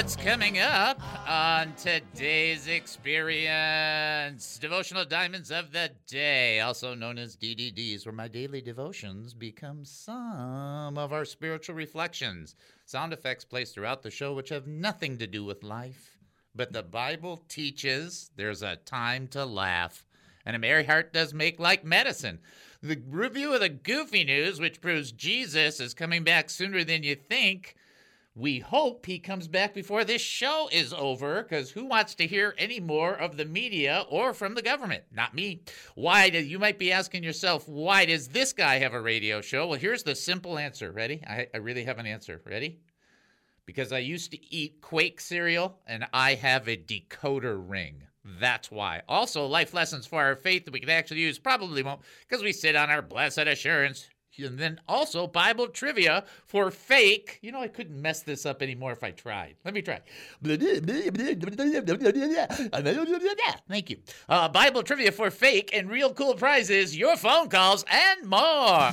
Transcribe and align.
What's 0.00 0.16
coming 0.16 0.58
up 0.58 0.98
on 1.28 1.74
today's 1.74 2.68
experience 2.68 4.56
Devotional 4.56 5.04
Diamonds 5.04 5.50
of 5.50 5.72
the 5.72 5.90
Day, 6.06 6.60
also 6.60 6.94
known 6.94 7.18
as 7.18 7.36
DDDs, 7.36 8.06
where 8.06 8.14
my 8.14 8.26
daily 8.26 8.62
devotions 8.62 9.34
become 9.34 9.84
some 9.84 10.96
of 10.96 11.12
our 11.12 11.26
spiritual 11.26 11.74
reflections. 11.74 12.54
Sound 12.86 13.12
effects 13.12 13.44
placed 13.44 13.74
throughout 13.74 14.02
the 14.02 14.10
show, 14.10 14.32
which 14.32 14.48
have 14.48 14.66
nothing 14.66 15.18
to 15.18 15.26
do 15.26 15.44
with 15.44 15.62
life. 15.62 16.16
But 16.54 16.72
the 16.72 16.82
Bible 16.82 17.42
teaches 17.50 18.30
there's 18.36 18.62
a 18.62 18.76
time 18.76 19.28
to 19.32 19.44
laugh. 19.44 20.06
And 20.46 20.56
a 20.56 20.58
merry 20.58 20.84
heart 20.84 21.12
does 21.12 21.34
make 21.34 21.60
like 21.60 21.84
medicine. 21.84 22.38
The 22.82 23.02
review 23.06 23.52
of 23.52 23.60
the 23.60 23.68
goofy 23.68 24.24
news, 24.24 24.60
which 24.60 24.80
proves 24.80 25.12
Jesus 25.12 25.78
is 25.78 25.92
coming 25.92 26.24
back 26.24 26.48
sooner 26.48 26.84
than 26.84 27.02
you 27.02 27.16
think. 27.16 27.76
We 28.36 28.60
hope 28.60 29.06
he 29.06 29.18
comes 29.18 29.48
back 29.48 29.74
before 29.74 30.04
this 30.04 30.22
show 30.22 30.68
is 30.70 30.92
over, 30.92 31.42
because 31.42 31.72
who 31.72 31.84
wants 31.84 32.14
to 32.14 32.28
hear 32.28 32.54
any 32.56 32.78
more 32.78 33.12
of 33.12 33.36
the 33.36 33.44
media 33.44 34.04
or 34.08 34.32
from 34.32 34.54
the 34.54 34.62
government? 34.62 35.02
Not 35.12 35.34
me. 35.34 35.62
Why 35.96 36.30
do 36.30 36.38
you 36.38 36.58
might 36.58 36.78
be 36.78 36.92
asking 36.92 37.24
yourself, 37.24 37.68
why 37.68 38.04
does 38.04 38.28
this 38.28 38.52
guy 38.52 38.78
have 38.78 38.94
a 38.94 39.00
radio 39.00 39.40
show? 39.40 39.66
Well, 39.66 39.78
here's 39.80 40.04
the 40.04 40.14
simple 40.14 40.58
answer. 40.58 40.92
Ready? 40.92 41.22
I, 41.26 41.48
I 41.52 41.58
really 41.58 41.84
have 41.84 41.98
an 41.98 42.06
answer. 42.06 42.40
Ready? 42.46 42.78
Because 43.66 43.92
I 43.92 43.98
used 43.98 44.30
to 44.30 44.54
eat 44.54 44.80
Quake 44.80 45.20
cereal 45.20 45.80
and 45.86 46.06
I 46.12 46.34
have 46.34 46.68
a 46.68 46.76
decoder 46.76 47.60
ring. 47.60 48.04
That's 48.38 48.70
why. 48.70 49.02
Also, 49.08 49.46
life 49.46 49.74
lessons 49.74 50.06
for 50.06 50.22
our 50.22 50.36
faith 50.36 50.66
that 50.66 50.72
we 50.72 50.80
can 50.80 50.88
actually 50.88 51.20
use 51.20 51.38
probably 51.38 51.82
won't 51.82 52.02
because 52.28 52.44
we 52.44 52.52
sit 52.52 52.76
on 52.76 52.90
our 52.90 53.02
blessed 53.02 53.38
assurance. 53.38 54.08
And 54.46 54.58
then 54.58 54.80
also 54.88 55.26
Bible 55.26 55.68
trivia 55.68 56.24
for 56.46 56.70
fake. 56.70 57.38
You 57.42 57.52
know, 57.52 57.60
I 57.60 57.68
couldn't 57.68 58.00
mess 58.00 58.22
this 58.22 58.46
up 58.46 58.62
anymore 58.62 58.92
if 58.92 59.02
I 59.02 59.10
tried. 59.10 59.56
Let 59.64 59.74
me 59.74 59.82
try. 59.82 60.00
Thank 63.68 63.90
you. 63.90 63.98
Uh, 64.28 64.48
Bible 64.48 64.82
trivia 64.82 65.12
for 65.12 65.30
fake 65.30 65.70
and 65.72 65.90
real 65.90 66.12
cool 66.12 66.34
prizes, 66.34 66.96
your 66.96 67.16
phone 67.16 67.48
calls, 67.48 67.84
and 67.90 68.28
more. 68.28 68.92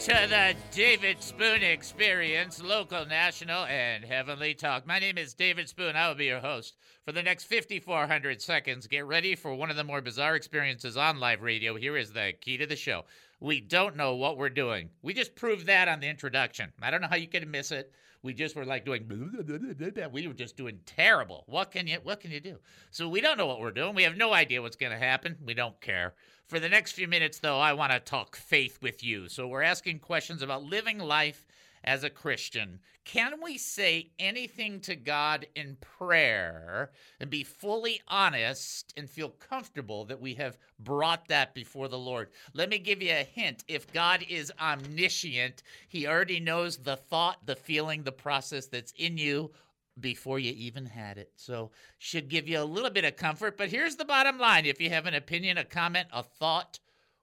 To 0.00 0.26
the 0.30 0.56
David 0.74 1.22
Spoon 1.22 1.62
Experience, 1.62 2.62
local, 2.62 3.04
national, 3.04 3.66
and 3.66 4.02
heavenly 4.02 4.54
talk. 4.54 4.86
My 4.86 4.98
name 4.98 5.18
is 5.18 5.34
David 5.34 5.68
Spoon. 5.68 5.94
I 5.94 6.08
will 6.08 6.14
be 6.14 6.24
your 6.24 6.40
host 6.40 6.78
for 7.04 7.12
the 7.12 7.22
next 7.22 7.44
5,400 7.44 8.40
seconds. 8.40 8.86
Get 8.86 9.04
ready 9.04 9.34
for 9.34 9.54
one 9.54 9.68
of 9.68 9.76
the 9.76 9.84
more 9.84 10.00
bizarre 10.00 10.36
experiences 10.36 10.96
on 10.96 11.20
live 11.20 11.42
radio. 11.42 11.76
Here 11.76 11.98
is 11.98 12.14
the 12.14 12.32
key 12.40 12.56
to 12.56 12.64
the 12.64 12.76
show. 12.76 13.04
We 13.40 13.60
don't 13.60 13.94
know 13.94 14.14
what 14.14 14.38
we're 14.38 14.48
doing. 14.48 14.88
We 15.02 15.12
just 15.12 15.34
proved 15.34 15.66
that 15.66 15.86
on 15.86 16.00
the 16.00 16.08
introduction. 16.08 16.72
I 16.80 16.90
don't 16.90 17.02
know 17.02 17.08
how 17.10 17.16
you 17.16 17.28
could 17.28 17.46
miss 17.46 17.70
it. 17.70 17.92
We 18.22 18.34
just 18.34 18.54
were 18.54 18.64
like 18.66 18.84
doing 18.84 19.08
we 20.12 20.26
were 20.26 20.34
just 20.34 20.56
doing 20.56 20.80
terrible. 20.84 21.44
What 21.46 21.70
can 21.70 21.86
you 21.86 21.98
what 22.02 22.20
can 22.20 22.30
you 22.30 22.40
do? 22.40 22.58
So 22.90 23.08
we 23.08 23.20
don't 23.20 23.38
know 23.38 23.46
what 23.46 23.60
we're 23.60 23.70
doing. 23.70 23.94
We 23.94 24.02
have 24.02 24.16
no 24.16 24.32
idea 24.32 24.60
what's 24.60 24.76
going 24.76 24.92
to 24.92 24.98
happen. 24.98 25.36
We 25.44 25.54
don't 25.54 25.80
care. 25.80 26.14
For 26.46 26.60
the 26.60 26.68
next 26.68 26.92
few 26.92 27.08
minutes 27.08 27.38
though, 27.38 27.58
I 27.58 27.72
want 27.72 27.92
to 27.92 28.00
talk 28.00 28.36
faith 28.36 28.78
with 28.82 29.02
you. 29.02 29.28
So 29.28 29.46
we're 29.46 29.62
asking 29.62 30.00
questions 30.00 30.42
about 30.42 30.64
living 30.64 30.98
life 30.98 31.46
as 31.84 32.04
a 32.04 32.10
Christian. 32.10 32.80
Can 33.04 33.42
we 33.42 33.56
say 33.56 34.10
anything 34.18 34.80
to 34.80 34.94
God 34.94 35.46
in 35.54 35.76
prayer 35.80 36.90
and 37.18 37.30
be 37.30 37.42
fully 37.42 38.00
honest 38.06 38.92
and 38.96 39.08
feel 39.08 39.30
comfortable 39.30 40.04
that 40.04 40.20
we 40.20 40.34
have 40.34 40.58
brought 40.78 41.28
that 41.28 41.54
before 41.54 41.88
the 41.88 41.98
Lord? 41.98 42.28
Let 42.52 42.68
me 42.68 42.78
give 42.78 43.02
you 43.02 43.12
a 43.12 43.24
hint. 43.24 43.64
If 43.66 43.92
God 43.92 44.24
is 44.28 44.52
omniscient, 44.60 45.62
He 45.88 46.06
already 46.06 46.40
knows 46.40 46.76
the 46.76 46.96
thought, 46.96 47.46
the 47.46 47.56
feeling, 47.56 48.02
the 48.02 48.12
process 48.12 48.66
that's 48.66 48.92
in 48.96 49.16
you 49.16 49.50
before 49.98 50.38
you 50.38 50.52
even 50.56 50.86
had 50.86 51.18
it. 51.18 51.32
So, 51.36 51.70
should 51.98 52.28
give 52.28 52.48
you 52.48 52.60
a 52.60 52.64
little 52.64 52.90
bit 52.90 53.04
of 53.04 53.16
comfort. 53.16 53.56
But 53.56 53.70
here's 53.70 53.96
the 53.96 54.04
bottom 54.04 54.38
line 54.38 54.66
if 54.66 54.80
you 54.80 54.90
have 54.90 55.06
an 55.06 55.14
opinion, 55.14 55.58
a 55.58 55.64
comment, 55.64 56.08
a 56.12 56.22
thought, 56.22 56.78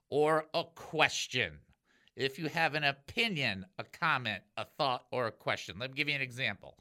or 0.09 0.46
a 0.53 0.63
question, 0.63 1.59
if 2.17 2.39
you 2.39 2.47
have 2.47 2.73
an 2.73 2.83
opinion, 2.83 3.66
a 3.78 3.83
comment, 3.83 4.41
a 4.57 4.66
thought, 4.66 5.05
or 5.11 5.28
a 5.28 5.31
question. 5.31 5.78
Let 5.78 5.91
me 5.91 5.95
give 5.95 6.09
you 6.09 6.16
an 6.16 6.22
example. 6.22 6.78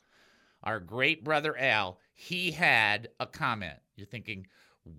Our 0.62 0.80
great 0.80 1.22
brother 1.22 1.56
Al, 1.58 1.98
he 2.14 2.50
had 2.50 3.08
a 3.20 3.26
comment. 3.26 3.78
You're 3.96 4.06
thinking, 4.06 4.46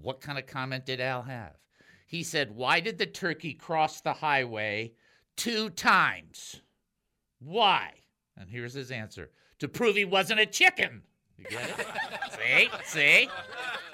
what 0.01 0.21
kind 0.21 0.37
of 0.37 0.45
comment 0.45 0.85
did 0.85 1.01
Al 1.01 1.23
have? 1.23 1.55
He 2.05 2.23
said, 2.23 2.55
Why 2.55 2.79
did 2.79 2.99
the 2.99 3.07
turkey 3.07 3.53
cross 3.53 3.99
the 3.99 4.13
highway 4.13 4.93
two 5.35 5.71
times? 5.71 6.61
Why? 7.39 7.91
And 8.37 8.49
here's 8.49 8.73
his 8.73 8.91
answer 8.91 9.31
to 9.59 9.67
prove 9.67 9.95
he 9.95 10.05
wasn't 10.05 10.39
a 10.39 10.45
chicken. 10.45 11.01
You 11.37 11.45
get 11.49 11.69
it? 11.69 11.87
see? 12.31 12.69
See? 12.85 13.29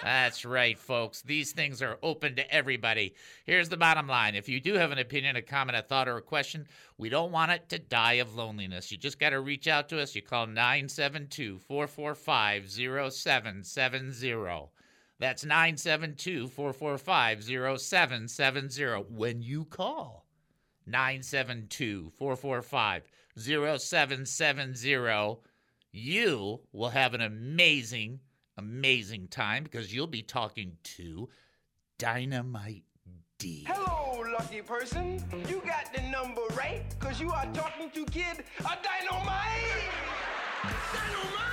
That's 0.01 0.43
right, 0.43 0.77
folks. 0.77 1.21
These 1.21 1.53
things 1.53 1.81
are 1.81 1.97
open 2.03 2.35
to 2.35 2.53
everybody. 2.53 3.15
Here's 3.45 3.69
the 3.69 3.77
bottom 3.77 4.07
line 4.07 4.35
if 4.35 4.49
you 4.49 4.59
do 4.59 4.73
have 4.73 4.91
an 4.91 4.97
opinion, 4.97 5.37
a 5.37 5.41
comment, 5.41 5.77
a 5.77 5.81
thought, 5.81 6.09
or 6.09 6.17
a 6.17 6.21
question, 6.21 6.67
we 6.97 7.09
don't 7.09 7.31
want 7.31 7.51
it 7.51 7.69
to 7.69 7.79
die 7.79 8.13
of 8.13 8.35
loneliness. 8.35 8.91
You 8.91 8.97
just 8.97 9.19
got 9.19 9.29
to 9.29 9.39
reach 9.39 9.67
out 9.67 9.87
to 9.89 10.01
us. 10.01 10.15
You 10.15 10.21
call 10.21 10.47
972 10.47 11.59
445 11.59 12.69
0770. 12.69 14.69
That's 15.19 15.45
972 15.45 16.47
445 16.49 17.43
0770 17.79 19.05
when 19.09 19.41
you 19.41 19.63
call. 19.65 20.25
972 20.85 22.11
445 22.17 23.03
0770. 23.37 25.37
You 25.95 26.61
will 26.71 26.89
have 26.89 27.13
an 27.13 27.21
amazing, 27.21 28.19
amazing 28.57 29.27
time 29.27 29.63
because 29.63 29.93
you'll 29.93 30.07
be 30.07 30.23
talking 30.23 30.77
to 30.95 31.29
Dynamite 31.99 32.85
D. 33.37 33.63
Hello, 33.67 34.23
lucky 34.31 34.63
person. 34.63 35.23
You 35.47 35.61
got 35.63 35.93
the 35.93 36.01
number 36.09 36.41
right, 36.57 36.83
cause 36.97 37.21
you 37.21 37.29
are 37.29 37.45
talking 37.53 37.91
to 37.91 38.05
Kid 38.05 38.43
a 38.61 38.77
Dynamite! 38.81 39.83
Dynamite! 40.63 41.43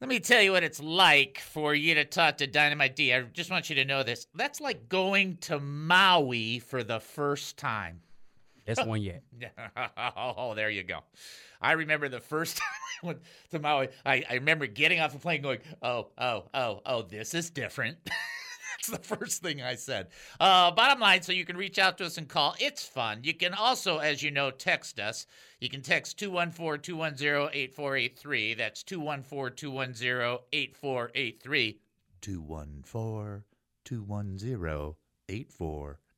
Let 0.00 0.08
me 0.08 0.20
tell 0.20 0.40
you 0.40 0.52
what 0.52 0.62
it's 0.62 0.80
like 0.80 1.40
for 1.40 1.74
you 1.74 1.96
to 1.96 2.04
talk 2.04 2.36
to 2.36 2.46
Dynamite 2.46 2.94
D. 2.94 3.12
I 3.12 3.22
just 3.22 3.50
want 3.50 3.68
you 3.70 3.74
to 3.74 3.84
know 3.84 4.04
this. 4.04 4.28
That's 4.36 4.60
like 4.60 4.88
going 4.88 5.38
to 5.38 5.58
Maui 5.58 6.60
for 6.60 6.84
the 6.84 7.00
first 7.00 7.56
time. 7.56 8.02
Best 8.66 8.86
one 8.86 9.02
yet. 9.02 9.24
oh, 10.16 10.54
there 10.54 10.70
you 10.70 10.84
go. 10.84 11.00
I 11.60 11.72
remember 11.72 12.08
the 12.08 12.20
first 12.20 12.56
time 12.58 12.68
I 13.02 13.06
went 13.06 13.18
to 13.50 13.58
Maui. 13.58 13.88
I, 14.04 14.24
I 14.28 14.34
remember 14.34 14.66
getting 14.66 15.00
off 15.00 15.12
the 15.12 15.18
plane 15.18 15.42
going, 15.42 15.58
oh, 15.82 16.08
oh, 16.18 16.44
oh, 16.54 16.80
oh, 16.86 17.02
this 17.02 17.34
is 17.34 17.50
different. 17.50 17.98
That's 18.80 18.88
the 18.88 19.16
first 19.16 19.42
thing 19.42 19.60
I 19.60 19.74
said. 19.74 20.08
Uh, 20.38 20.70
bottom 20.70 21.00
line, 21.00 21.20
so 21.20 21.32
you 21.32 21.44
can 21.44 21.56
reach 21.56 21.78
out 21.78 21.98
to 21.98 22.06
us 22.06 22.16
and 22.16 22.26
call. 22.26 22.54
It's 22.58 22.82
fun. 22.82 23.20
You 23.22 23.34
can 23.34 23.52
also, 23.52 23.98
as 23.98 24.22
you 24.22 24.30
know, 24.30 24.50
text 24.50 24.98
us. 24.98 25.26
You 25.60 25.68
can 25.68 25.82
text 25.82 26.18
214 26.18 26.80
210 26.80 27.50
8483. 27.52 28.54
That's 28.54 28.82
214 28.82 29.56
210 29.56 30.38
8483. 30.52 31.78
214 32.22 33.42
210 33.84 34.94
8483. 35.28 36.09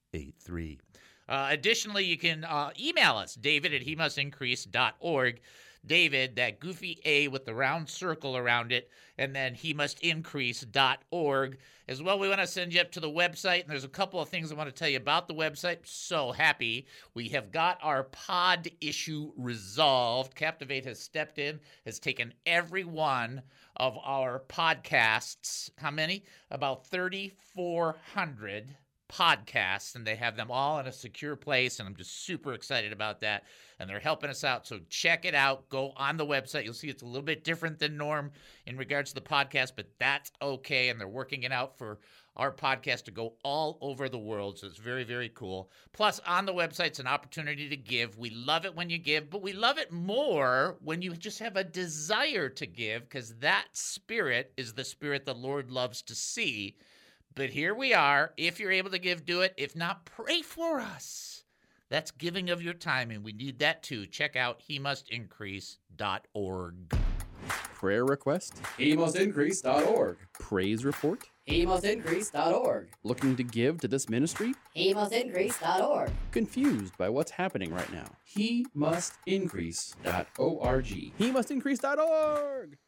Uh, 1.29 1.49
additionally, 1.51 2.05
you 2.05 2.19
can 2.19 2.45
uh, 2.45 2.71
email 2.79 3.17
us, 3.17 3.35
david 3.35 3.73
at 3.73 3.83
he 3.83 3.97
must. 3.97 4.19
David, 5.85 6.37
that 6.37 6.61
goofy 6.61 7.01
A 7.05 7.27
with 7.27 7.45
the 7.45 7.55
round 7.55 7.89
circle 7.89 8.37
around 8.37 8.71
it, 8.71 8.89
and 9.19 9.35
then 9.35 9.55
he 9.55 9.75
must. 9.75 9.99
As 11.89 12.01
well, 12.01 12.19
we 12.19 12.29
want 12.29 12.41
to 12.41 12.47
send 12.47 12.73
you 12.73 12.81
up 12.81 12.93
to 12.93 13.01
the 13.01 13.11
website, 13.11 13.63
and 13.63 13.71
there's 13.71 13.83
a 13.83 13.89
couple 13.89 14.21
of 14.21 14.29
things 14.29 14.53
I 14.53 14.55
want 14.55 14.69
to 14.69 14.75
tell 14.75 14.89
you 14.89 14.99
about 14.99 15.27
the 15.27 15.35
website. 15.35 15.79
So 15.85 16.31
happy. 16.31 16.87
We 17.15 17.29
have 17.31 17.51
got 17.51 17.79
our 17.83 18.05
pod 18.05 18.71
issue 18.81 19.33
resolved. 19.37 20.37
Captivate 20.37 20.85
has 20.85 21.01
stepped 21.01 21.39
in, 21.39 21.59
has 21.85 21.99
taken 21.99 22.33
every 22.47 22.85
one 22.85 23.43
of 23.77 23.99
our 24.05 24.45
podcasts. 24.49 25.71
How 25.79 25.91
many? 25.91 26.25
About 26.51 26.87
3,400 26.87 28.77
podcasts, 29.13 29.95
and 29.95 30.07
they 30.07 30.17
have 30.17 30.37
them 30.37 30.51
all 30.51 30.79
in 30.79 30.87
a 30.87 30.93
secure 30.93 31.37
place. 31.37 31.79
And 31.79 31.89
I'm 31.89 31.97
just 31.97 32.25
super 32.25 32.55
excited 32.55 32.93
about 32.93 33.21
that. 33.21 33.45
And 33.79 33.89
they're 33.89 34.01
helping 34.01 34.31
us 34.31 34.45
out. 34.45 34.67
So 34.67 34.81
check 34.89 35.25
it 35.25 35.35
out. 35.35 35.69
Go 35.69 35.93
on 35.97 36.17
the 36.17 36.27
website. 36.27 36.65
You'll 36.65 36.75
see 36.75 36.89
it's 36.89 37.03
a 37.03 37.07
little 37.07 37.23
bit 37.23 37.45
different 37.45 37.79
than 37.79 37.97
norm 37.97 38.31
in 38.67 38.77
regards 38.77 39.11
to 39.11 39.15
the 39.17 39.27
podcast, 39.27 39.73
but 39.77 39.87
that's 39.99 40.31
okay. 40.41 40.89
And 40.89 41.01
they're 41.01 41.09
working 41.09 41.43
it 41.43 41.53
out 41.53 41.77
for 41.77 41.99
our 42.37 42.53
podcast 42.53 43.05
to 43.05 43.11
go 43.11 43.35
all 43.45 43.79
over 43.81 44.09
the 44.09 44.19
world. 44.19 44.59
So 44.59 44.67
it's 44.67 44.79
very, 44.79 45.05
very 45.05 45.29
cool. 45.29 45.71
Plus, 45.93 46.21
on 46.27 46.47
the 46.47 46.55
website's 46.55 46.99
an 46.99 47.07
opportunity 47.07 47.69
to 47.69 47.77
give. 47.77 48.17
We 48.17 48.31
love 48.31 48.65
it 48.65 48.75
when 48.75 48.89
you 48.89 48.99
give, 48.99 49.29
but 49.29 49.43
we 49.43 49.53
love 49.53 49.79
it 49.79 49.93
more 49.93 50.79
when 50.83 51.03
you 51.03 51.15
just 51.15 51.41
have 51.41 51.57
a 51.57 51.65
desire 51.65 52.49
to 52.49 52.67
give 52.67 53.03
because 53.03 53.35
that 53.37 53.67
spirit 53.73 54.53
is 54.57 54.73
the 54.73 54.85
spirit 54.85 55.27
the 55.27 55.35
Lord 55.35 55.71
loves 55.71 56.01
to 56.03 56.15
see. 56.15 56.77
But 57.35 57.51
here 57.51 57.75
we 57.75 57.93
are. 57.95 58.33
If 58.37 58.61
you're 58.61 58.73
able 58.73 58.91
to 58.91 58.99
give, 58.99 59.25
do 59.25 59.41
it. 59.41 59.55
If 59.57 59.75
not, 59.75 60.05
pray 60.05 60.43
for 60.43 60.81
us. 60.81 61.45
That's 61.89 62.11
giving 62.11 62.51
of 62.51 62.63
your 62.63 62.75
time, 62.75 63.11
and 63.11 63.25
we 63.25 63.33
need 63.33 63.61
that 63.61 63.83
too. 63.83 64.05
Check 64.07 64.37
out 64.37 64.61
he 64.61 64.79
must 64.79 65.09
increase.org. 65.11 66.75
Prayer 67.49 68.05
request? 68.05 68.61
HeMustIncrease.org. 68.79 70.17
Praise 70.33 70.85
report? 70.85 71.25
HeMustIncrease.org. 71.49 72.91
Looking 73.03 73.35
to 73.37 73.43
give 73.43 73.81
to 73.81 73.89
this 73.89 74.09
ministry? 74.09 74.55
HeMustIncrease.org. 74.77 76.13
Confused 76.31 76.97
by 76.97 77.09
what's 77.09 77.33
happening 77.33 77.75
right 77.75 77.93
now? 77.93 78.07
HeMustIncrease.org. 78.37 80.85
HeMustIncrease.org. 81.19 82.79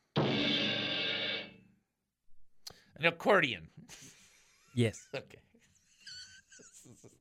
An 2.96 3.06
accordion. 3.06 3.70
Yes. 4.74 5.06
Okay. 5.16 5.38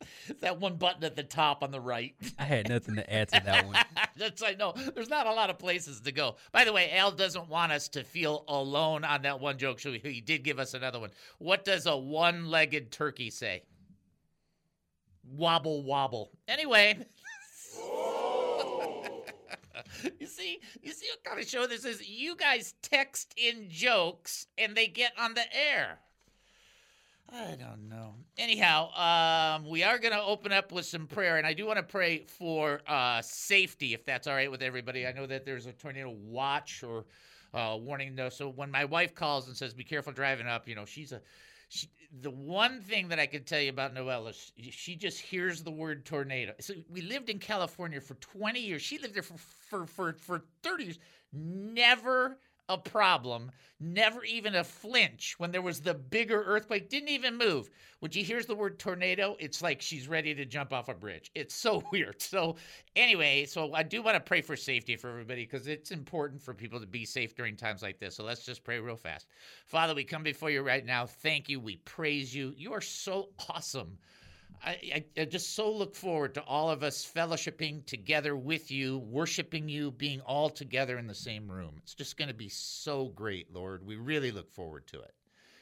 that 0.42 0.60
one 0.60 0.76
button 0.76 1.04
at 1.04 1.16
the 1.16 1.24
top 1.24 1.64
on 1.64 1.72
the 1.72 1.80
right. 1.80 2.16
I 2.40 2.44
had 2.44 2.70
nothing 2.70 2.96
to 2.96 3.14
add 3.14 3.30
to 3.30 3.42
that 3.46 3.66
one. 3.66 3.78
That's 4.16 4.42
I 4.44 4.54
know. 4.54 4.74
There's 4.94 5.10
not 5.10 5.28
a 5.28 5.32
lot 5.32 5.50
of 5.50 5.58
places 5.60 6.02
to 6.02 6.12
go. 6.12 6.36
By 6.52 6.66
the 6.66 6.74
way, 6.74 6.92
Al 6.92 7.12
doesn't 7.12 7.50
want 7.50 7.72
us 7.72 7.88
to 7.90 8.04
feel 8.04 8.44
alone 8.48 9.04
on 9.04 9.22
that 9.24 9.40
one 9.40 9.58
joke, 9.58 9.80
so 9.80 9.92
he, 9.92 10.22
did 10.22 10.44
give 10.44 10.60
us 10.60 10.74
another 10.74 11.00
one. 11.00 11.12
What 11.40 11.66
does 11.66 11.86
a 11.86 11.96
one-legged 11.96 12.92
turkey 12.92 13.30
say? 13.30 13.64
Wobble 15.26 15.84
wobble. 15.84 16.32
Anyway. 16.48 16.98
you 20.20 20.28
see, 20.28 20.60
you 20.82 20.92
see 20.92 21.08
what 21.12 21.24
kind 21.24 21.40
of 21.40 21.48
show 21.48 21.66
this 21.66 21.86
is? 21.86 22.08
You 22.08 22.36
guys 22.36 22.76
text 22.82 23.34
in 23.38 23.70
jokes 23.70 24.48
and 24.58 24.76
they 24.76 24.88
get 24.88 25.14
on 25.18 25.34
the 25.34 25.46
air. 25.56 26.00
I 27.32 27.56
don't 27.56 27.90
know. 27.90 28.16
Anyhow, 28.38 28.92
um, 28.94 29.68
we 29.68 29.84
are 29.84 29.98
going 29.98 30.14
to 30.14 30.22
open 30.22 30.52
up 30.52 30.72
with 30.72 30.86
some 30.86 31.08
prayer, 31.08 31.38
and 31.38 31.48
I 31.48 31.54
do 31.54 31.66
want 31.66 31.78
to 31.78 31.84
pray 31.84 32.26
for 32.26 32.82
uh, 32.88 33.22
safety, 33.22 33.94
if 33.94 34.06
that's 34.06 34.28
all 34.28 34.36
right 34.36 34.52
with 34.52 34.62
everybody. 34.62 35.08
I 35.08 35.14
know 35.14 35.26
that 35.26 35.46
there's 35.46 35.66
a 35.66 35.74
tornado 35.74 36.10
watch 36.12 36.84
or 36.84 37.06
uh, 37.54 37.78
warning, 37.80 38.16
though. 38.16 38.30
So 38.30 38.50
when 38.50 38.70
my 38.70 38.86
wife 38.86 39.16
calls 39.16 39.48
and 39.48 39.58
says, 39.58 39.74
"Be 39.74 39.84
careful 39.84 40.14
driving 40.14 40.48
up," 40.48 40.68
you 40.68 40.76
know, 40.76 40.86
she's 40.86 41.12
a. 41.12 41.22
She, 41.70 41.90
the 42.22 42.30
one 42.30 42.82
thing 42.82 43.08
that 43.08 43.18
I 43.18 43.26
can 43.26 43.44
tell 43.44 43.60
you 43.60 43.70
about 43.70 43.96
Noelle 43.96 44.28
is 44.28 44.52
she 44.70 44.96
just 44.96 45.20
hears 45.20 45.64
the 45.64 45.72
word 45.72 46.06
tornado. 46.06 46.54
So 46.60 46.76
we 46.88 47.02
lived 47.02 47.30
in 47.30 47.40
California 47.40 48.00
for 48.00 48.14
20 48.16 48.60
years. 48.60 48.84
She 48.84 49.00
lived 49.00 49.16
there 49.16 49.24
for 49.24 49.38
for 49.38 49.88
for, 49.88 50.14
for 50.14 50.44
30 50.62 50.84
years. 50.84 51.00
Never 51.32 52.38
a 52.70 52.78
problem, 52.78 53.52
never 53.80 54.24
even 54.24 54.56
a 54.56 54.64
flinch 54.64 55.36
when 55.38 55.52
there 55.52 55.62
was 55.62 55.82
the 55.82 55.94
bigger 55.94 56.44
earthquake, 56.44 56.90
didn't 56.90 57.10
even 57.10 57.38
move. 57.38 57.70
When 58.00 58.12
she 58.12 58.24
hears 58.24 58.46
the 58.46 58.56
word 58.56 58.80
tornado, 58.80 59.36
it's 59.40 59.62
like 59.62 59.82
she's 59.82 60.08
ready 60.08 60.34
to 60.34 60.46
jump 60.46 60.72
off 60.72 60.90
a 60.90 60.94
bridge. 60.94 61.30
It's 61.36 61.54
so 61.54 61.84
weird. 61.92 62.22
So, 62.22 62.56
anyway, 62.96 63.46
so 63.46 63.74
I 63.74 63.84
do 63.84 64.02
want 64.02 64.16
to 64.16 64.22
pray 64.22 64.42
for 64.42 64.56
safety 64.56 64.96
for 64.96 65.10
everybody 65.10 65.44
because 65.46 65.68
it's 65.68 65.92
important 65.92 66.42
for 66.42 66.54
people 66.54 66.80
to 66.80 66.88
be 66.88 67.06
safe 67.06 67.36
during 67.36 67.56
times 67.56 67.82
like 67.82 68.00
this. 68.00 68.16
So, 68.16 68.24
let's 68.24 68.46
just 68.46 68.64
pray 68.64 68.80
real 68.80 68.96
fast. 68.96 69.28
Father, 69.66 69.94
we 69.94 70.04
come 70.04 70.24
before 70.24 70.50
you 70.50 70.62
right 70.62 70.86
now. 70.86 71.06
Thank 71.06 71.50
you. 71.50 71.60
We 71.60 71.78
praise 71.78 72.34
you. 72.34 72.54
You 72.58 72.74
are 72.74 72.82
so 72.82 73.30
awesome. 73.50 73.98
I, 74.66 75.04
I, 75.18 75.26
just 75.26 75.56
so 75.56 75.70
look 75.70 75.94
forward 75.94 76.34
to 76.36 76.44
all 76.44 76.70
of 76.70 76.84
us 76.84 77.06
fellowshipping 77.06 77.86
together 77.86 78.36
with 78.36 78.72
you, 78.72 79.00
worshiping 79.00 79.68
you, 79.68 79.92
being 79.92 80.22
all 80.22 80.50
together 80.50 80.98
in 80.98 81.08
the 81.08 81.14
same 81.14 81.52
room. 81.52 81.76
It's 81.80 81.94
just 81.94 82.18
going 82.18 82.30
to 82.30 82.34
be 82.34 82.50
so 82.50 83.08
great, 83.10 83.54
Lord. 83.54 83.86
We 83.86 83.98
really 83.98 84.32
look 84.32 84.50
forward 84.50 84.88
to 84.88 85.02
it. 85.02 85.14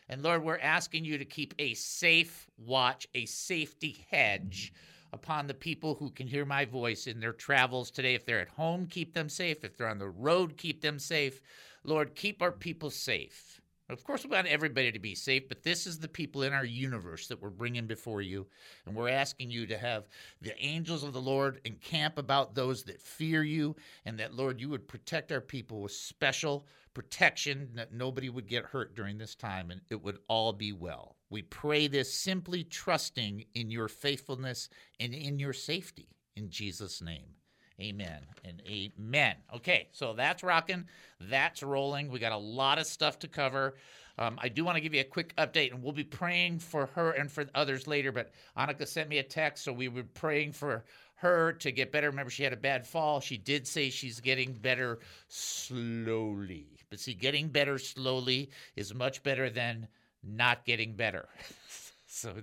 And 0.08 0.22
Lord, 0.22 0.44
we're 0.44 0.60
asking 0.60 1.06
you 1.06 1.18
to 1.18 1.26
keep 1.26 1.56
a 1.58 1.74
safe 1.74 2.48
watch, 2.58 3.08
a 3.16 3.26
safety 3.26 4.06
hedge 4.12 4.74
upon 5.14 5.48
the 5.48 5.54
people 5.54 5.96
who 5.96 6.10
can 6.12 6.28
hear 6.28 6.46
my 6.46 6.66
voice 6.66 7.08
in 7.08 7.20
their 7.20 7.34
travels 7.34 7.92
today. 7.92 8.14
If 8.14 8.26
they're 8.26 8.42
at 8.42 8.50
home, 8.50 8.88
keep 8.88 9.14
them 9.14 9.30
safe. 9.30 9.64
If 9.64 9.78
they're 9.78 9.88
on 9.88 10.00
the 10.00 10.10
road, 10.10 10.58
keep 10.58 10.82
them 10.82 11.00
safe. 11.00 11.42
Lord, 11.84 12.14
keep 12.14 12.42
our 12.42 12.52
people 12.52 12.90
safe. 12.90 13.61
Of 13.92 14.06
course, 14.06 14.24
we 14.24 14.30
want 14.30 14.48
everybody 14.48 14.90
to 14.92 15.00
be 15.00 15.16
safe, 15.16 15.50
but 15.50 15.64
this 15.64 15.86
is 15.86 16.00
the 16.00 16.08
people 16.08 16.44
in 16.44 16.54
our 16.54 16.64
universe 16.64 17.28
that 17.28 17.42
we're 17.42 17.50
bringing 17.50 17.88
before 17.88 18.22
you. 18.22 18.48
And 18.86 18.96
we're 18.96 19.10
asking 19.10 19.52
you 19.52 19.68
to 19.68 19.78
have 19.78 20.08
the 20.42 20.58
angels 20.64 21.04
of 21.04 21.12
the 21.12 21.22
Lord 21.22 21.60
encamp 21.66 22.18
about 22.18 22.56
those 22.56 22.84
that 22.84 23.02
fear 23.02 23.44
you, 23.44 23.76
and 24.06 24.18
that, 24.18 24.34
Lord, 24.34 24.62
you 24.62 24.70
would 24.70 24.88
protect 24.88 25.32
our 25.34 25.42
people 25.42 25.82
with 25.82 25.92
special 25.92 26.66
protection, 26.94 27.70
that 27.76 27.94
nobody 27.94 28.30
would 28.30 28.48
get 28.48 28.64
hurt 28.64 28.96
during 28.96 29.18
this 29.18 29.36
time, 29.36 29.72
and 29.72 29.82
it 29.90 30.02
would 30.02 30.20
all 30.30 30.54
be 30.54 30.72
well. 30.72 31.18
We 31.30 31.42
pray 31.42 31.88
this 31.88 32.14
simply 32.14 32.64
trusting 32.64 33.46
in 33.56 33.70
your 33.70 33.90
faithfulness 33.90 34.70
and 35.02 35.14
in 35.14 35.38
your 35.38 35.54
safety. 35.54 36.08
In 36.38 36.50
Jesus' 36.50 37.02
name. 37.02 37.36
Amen 37.82 38.22
and 38.46 38.62
amen. 38.68 39.36
Okay, 39.56 39.88
so 39.92 40.14
that's 40.14 40.44
rocking. 40.44 40.86
That's 41.20 41.64
rolling. 41.64 42.12
We 42.12 42.20
got 42.20 42.32
a 42.32 42.38
lot 42.38 42.78
of 42.78 42.86
stuff 42.86 43.18
to 43.20 43.28
cover. 43.28 43.76
Um, 44.20 44.38
I 44.40 44.50
do 44.50 44.64
want 44.64 44.76
to 44.76 44.82
give 44.82 44.94
you 44.94 45.02
a 45.02 45.06
quick 45.06 45.36
update, 45.38 45.72
and 45.72 45.82
we'll 45.82 45.94
be 45.94 46.04
praying 46.04 46.60
for 46.60 46.86
her 46.88 47.12
and 47.12 47.32
for 47.32 47.46
others 47.56 47.88
later. 47.88 48.12
But 48.12 48.32
Annika 48.56 48.88
sent 48.88 49.10
me 49.10 49.18
a 49.18 49.24
text, 49.24 49.64
so 49.64 49.74
we 49.74 49.88
were 49.88 50.04
praying 50.04 50.52
for 50.52 50.86
her 51.16 51.54
to 51.54 51.72
get 51.72 51.92
better. 51.92 52.10
Remember, 52.10 52.30
she 52.30 52.44
had 52.44 52.54
a 52.54 52.58
bad 52.58 52.86
fall. 52.86 53.20
She 53.20 53.38
did 53.38 53.68
say 53.68 53.90
she's 53.90 54.20
getting 54.20 54.54
better 54.54 55.00
slowly. 55.28 56.68
But 56.90 57.00
see, 57.00 57.14
getting 57.16 57.48
better 57.48 57.80
slowly 57.80 58.52
is 58.76 58.94
much 58.94 59.24
better 59.24 59.50
than 59.50 59.88
not 60.24 60.66
getting 60.66 60.96
better. 60.96 61.28
so, 62.14 62.34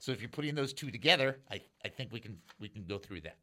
so 0.00 0.10
if 0.10 0.20
you're 0.20 0.28
putting 0.28 0.56
those 0.56 0.72
two 0.72 0.90
together, 0.90 1.38
I, 1.50 1.60
I 1.84 1.88
think 1.88 2.12
we 2.12 2.18
can 2.18 2.36
we 2.58 2.68
can 2.68 2.84
go 2.84 2.98
through 2.98 3.20
that. 3.20 3.36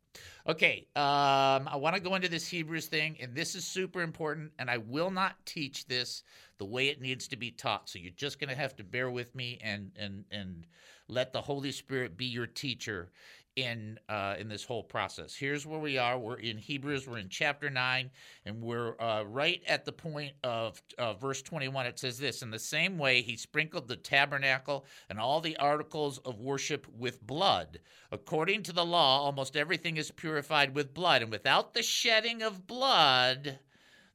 Okay, 0.45 0.87
um, 0.95 1.69
I 1.69 1.77
want 1.77 1.95
to 1.95 2.01
go 2.01 2.15
into 2.15 2.27
this 2.27 2.47
Hebrews 2.47 2.87
thing, 2.87 3.15
and 3.21 3.33
this 3.33 3.55
is 3.55 3.63
super 3.63 4.01
important, 4.01 4.51
and 4.59 4.69
I 4.69 4.77
will 4.77 5.09
not 5.09 5.37
teach 5.45 5.87
this 5.87 6.23
the 6.57 6.65
way 6.65 6.89
it 6.89 6.99
needs 6.99 7.29
to 7.29 7.37
be 7.37 7.51
taught. 7.51 7.87
So 7.87 7.97
you're 7.97 8.11
just 8.17 8.39
going 8.39 8.49
to 8.49 8.55
have 8.55 8.75
to 8.75 8.83
bear 8.83 9.09
with 9.09 9.33
me 9.35 9.57
and 9.63 9.91
and 9.97 10.25
and 10.31 10.67
let 11.07 11.31
the 11.31 11.41
Holy 11.41 11.71
Spirit 11.71 12.17
be 12.17 12.25
your 12.25 12.47
teacher 12.47 13.11
in 13.57 13.99
uh, 14.07 14.35
in 14.39 14.47
this 14.47 14.63
whole 14.63 14.83
process. 14.83 15.35
Here's 15.35 15.65
where 15.65 15.79
we 15.79 15.97
are. 15.97 16.17
We're 16.17 16.35
in 16.35 16.57
Hebrews. 16.59 17.07
We're 17.07 17.17
in 17.17 17.27
chapter 17.27 17.69
nine, 17.71 18.11
and 18.45 18.61
we're 18.61 18.93
uh, 19.01 19.23
right 19.23 19.61
at 19.67 19.83
the 19.83 19.91
point 19.91 20.33
of 20.43 20.81
uh, 20.99 21.15
verse 21.15 21.41
21. 21.41 21.87
It 21.87 21.99
says 21.99 22.19
this: 22.19 22.43
In 22.43 22.51
the 22.51 22.59
same 22.59 22.99
way, 22.99 23.21
he 23.21 23.35
sprinkled 23.35 23.87
the 23.87 23.95
tabernacle 23.95 24.85
and 25.09 25.19
all 25.19 25.41
the 25.41 25.57
articles 25.57 26.19
of 26.19 26.39
worship 26.39 26.87
with 26.95 27.25
blood. 27.25 27.79
According 28.11 28.63
to 28.63 28.73
the 28.73 28.85
law, 28.85 29.21
almost 29.21 29.57
everything 29.57 29.97
is 29.97 30.11
purified 30.11 30.75
with 30.75 30.93
blood, 30.93 31.23
and 31.23 31.31
without 31.31 31.73
the 31.73 31.83
shedding 31.83 32.43
of 32.43 32.67
blood, 32.67 33.57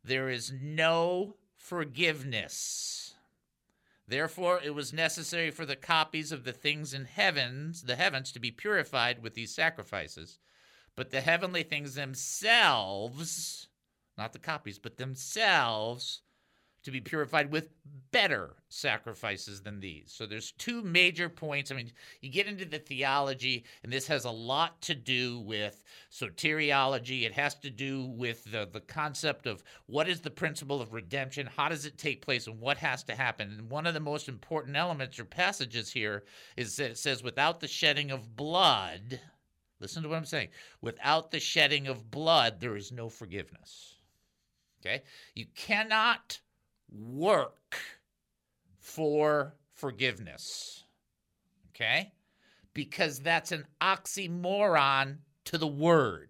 there 0.04 0.30
is 0.30 0.52
no 0.62 1.34
forgiveness. 1.56 3.11
Therefore, 4.12 4.60
it 4.62 4.74
was 4.74 4.92
necessary 4.92 5.50
for 5.50 5.64
the 5.64 5.74
copies 5.74 6.32
of 6.32 6.44
the 6.44 6.52
things 6.52 6.92
in 6.92 7.06
heavens, 7.06 7.80
the 7.80 7.96
heavens, 7.96 8.30
to 8.32 8.38
be 8.38 8.50
purified 8.50 9.22
with 9.22 9.32
these 9.32 9.54
sacrifices. 9.54 10.38
But 10.94 11.10
the 11.10 11.22
heavenly 11.22 11.62
things 11.62 11.94
themselves, 11.94 13.68
not 14.18 14.34
the 14.34 14.38
copies, 14.38 14.78
but 14.78 14.98
themselves, 14.98 16.20
to 16.82 16.90
be 16.90 17.00
purified 17.00 17.50
with 17.52 17.68
better 18.10 18.56
sacrifices 18.68 19.62
than 19.62 19.80
these. 19.80 20.12
So 20.12 20.26
there's 20.26 20.52
two 20.52 20.82
major 20.82 21.28
points. 21.28 21.70
I 21.70 21.76
mean, 21.76 21.92
you 22.20 22.30
get 22.30 22.46
into 22.46 22.64
the 22.64 22.78
theology, 22.78 23.64
and 23.82 23.92
this 23.92 24.06
has 24.08 24.24
a 24.24 24.30
lot 24.30 24.80
to 24.82 24.94
do 24.94 25.40
with 25.40 25.82
soteriology. 26.10 27.22
It 27.22 27.32
has 27.32 27.54
to 27.56 27.70
do 27.70 28.06
with 28.06 28.44
the, 28.50 28.68
the 28.70 28.80
concept 28.80 29.46
of 29.46 29.62
what 29.86 30.08
is 30.08 30.20
the 30.20 30.30
principle 30.30 30.80
of 30.80 30.92
redemption, 30.92 31.46
how 31.46 31.68
does 31.68 31.86
it 31.86 31.98
take 31.98 32.22
place, 32.22 32.46
and 32.46 32.60
what 32.60 32.76
has 32.78 33.02
to 33.04 33.14
happen. 33.14 33.56
And 33.58 33.70
one 33.70 33.86
of 33.86 33.94
the 33.94 34.00
most 34.00 34.28
important 34.28 34.76
elements 34.76 35.18
or 35.18 35.24
passages 35.24 35.90
here 35.90 36.24
is 36.56 36.76
that 36.76 36.90
it 36.90 36.98
says, 36.98 37.22
without 37.22 37.60
the 37.60 37.68
shedding 37.68 38.10
of 38.10 38.36
blood, 38.36 39.20
listen 39.80 40.02
to 40.02 40.08
what 40.08 40.18
I'm 40.18 40.24
saying, 40.24 40.48
without 40.80 41.30
the 41.30 41.40
shedding 41.40 41.86
of 41.86 42.10
blood, 42.10 42.60
there 42.60 42.76
is 42.76 42.92
no 42.92 43.08
forgiveness. 43.08 43.96
Okay? 44.80 45.02
You 45.34 45.46
cannot 45.54 46.40
work 46.92 47.78
for 48.78 49.54
forgiveness. 49.74 50.84
Okay? 51.70 52.12
Because 52.74 53.20
that's 53.20 53.52
an 53.52 53.66
oxymoron 53.80 55.18
to 55.44 55.58
the 55.58 55.66
word. 55.66 56.28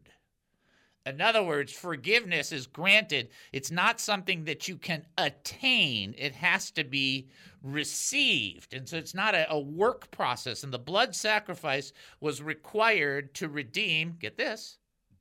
In 1.05 1.21
other 1.21 1.43
words, 1.43 1.73
forgiveness 1.73 2.53
is 2.53 2.67
granted. 2.67 3.29
It's 3.53 3.73
not 3.73 4.01
something 4.01 4.45
that 4.45 4.69
you 4.69 4.77
can 4.77 5.05
attain, 5.19 6.15
it 6.17 6.35
has 6.37 6.71
to 6.73 6.85
be 6.85 7.29
received. 7.63 8.73
And 8.73 8.89
so 8.89 8.99
it's 8.99 9.15
not 9.15 9.35
a, 9.35 9.51
a, 9.51 9.59
work 9.59 10.11
process. 10.13 10.63
And 10.63 10.73
the 10.73 10.79
blood 10.79 11.15
sacrifice 11.17 11.93
was 12.21 12.41
required 12.41 13.35
to 13.35 13.49
redeem, 13.49 14.17
get 14.21 14.37
this, 14.37 14.79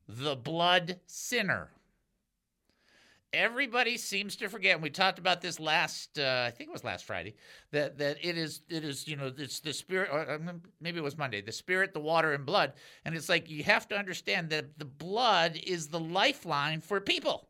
the 0.08 0.36
blood 0.36 1.00
sinner 1.06 1.70
everybody 3.32 3.96
seems 3.96 4.36
to 4.36 4.48
forget 4.48 4.74
and 4.74 4.82
we 4.82 4.90
talked 4.90 5.18
about 5.18 5.40
this 5.40 5.58
last 5.58 6.18
uh, 6.18 6.44
i 6.46 6.50
think 6.50 6.68
it 6.68 6.72
was 6.72 6.84
last 6.84 7.04
friday 7.04 7.34
that 7.70 7.96
that 7.96 8.16
it 8.22 8.36
is 8.36 8.60
it 8.68 8.84
is 8.84 9.08
you 9.08 9.16
know 9.16 9.32
it's 9.38 9.60
the 9.60 9.72
spirit 9.72 10.10
or 10.12 10.38
maybe 10.80 10.98
it 10.98 11.02
was 11.02 11.16
monday 11.16 11.40
the 11.40 11.52
spirit 11.52 11.92
the 11.92 12.00
water 12.00 12.32
and 12.32 12.46
blood. 12.46 12.72
And 13.04 13.14
it's 13.14 13.28
like 13.28 13.50
you 13.50 13.64
have 13.64 13.88
to 13.88 13.96
understand 13.96 14.50
that 14.50 14.78
the 14.78 14.84
blood 14.84 15.58
is 15.64 15.88
the 15.88 16.00
lifeline 16.00 16.80
for 16.80 17.00
people. 17.00 17.48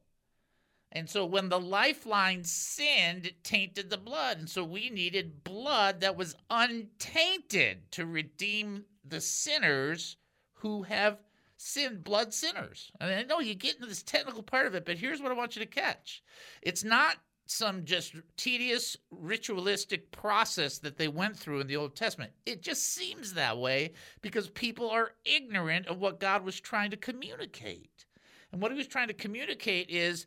And 0.93 1.09
so 1.09 1.25
when 1.25 1.49
the 1.49 1.61
lifeline 1.61 2.45
sinned 2.45 3.27
it 3.27 3.43
tainted 3.43 3.89
the 3.89 3.99
blood. 3.99 4.39
And 4.39 4.49
so 4.49 4.63
we 4.63 4.91
needed 4.91 5.43
blood 5.43 6.01
that 6.01 6.17
was 6.17 6.37
untainted 6.51 7.91
to 7.93 8.07
redeem 8.07 8.85
the 9.05 9.21
sinners 9.21 10.17
who 10.53 10.83
have 10.83 11.19
sin, 11.63 12.01
blood 12.03 12.35
sinners. 12.35 12.91
I, 13.01 13.07
mean, 13.07 13.19
I 13.19 13.23
know 13.23 13.41
you 13.41 13.55
get 13.55 13.77
into 13.77 13.87
this 13.87 14.03
technical 14.03 14.43
part 14.43 14.67
of 14.67 14.75
it, 14.75 14.85
but 14.85 14.99
here's 14.99 15.23
what 15.23 15.31
I 15.31 15.35
want 15.37 15.55
you 15.55 15.61
to 15.61 15.67
catch. 15.67 16.23
It's 16.61 16.83
not 16.83 17.17
some 17.47 17.85
just 17.85 18.15
tedious 18.37 18.97
ritualistic 19.11 20.11
process 20.11 20.79
that 20.79 20.97
they 20.97 21.09
went 21.09 21.37
through 21.37 21.61
in 21.61 21.67
the 21.67 21.77
Old 21.77 21.95
Testament. 21.95 22.33
It 22.47 22.63
just 22.63 22.95
seems 22.95 23.35
that 23.35 23.59
way 23.59 23.93
because 24.23 24.49
people 24.49 24.91
are 24.91 25.13
ignorant 25.25 25.87
of 25.87 25.99
what 25.99 26.21
God 26.21 26.45
was 26.45 26.59
trying 26.59 26.91
to 26.91 26.97
communicate. 26.97 28.07
And 28.53 28.61
what 28.61 28.73
he 28.73 28.79
was 28.79 28.87
trying 28.87 29.09
to 29.09 29.15
communicate 29.15 29.89
is 29.89 30.27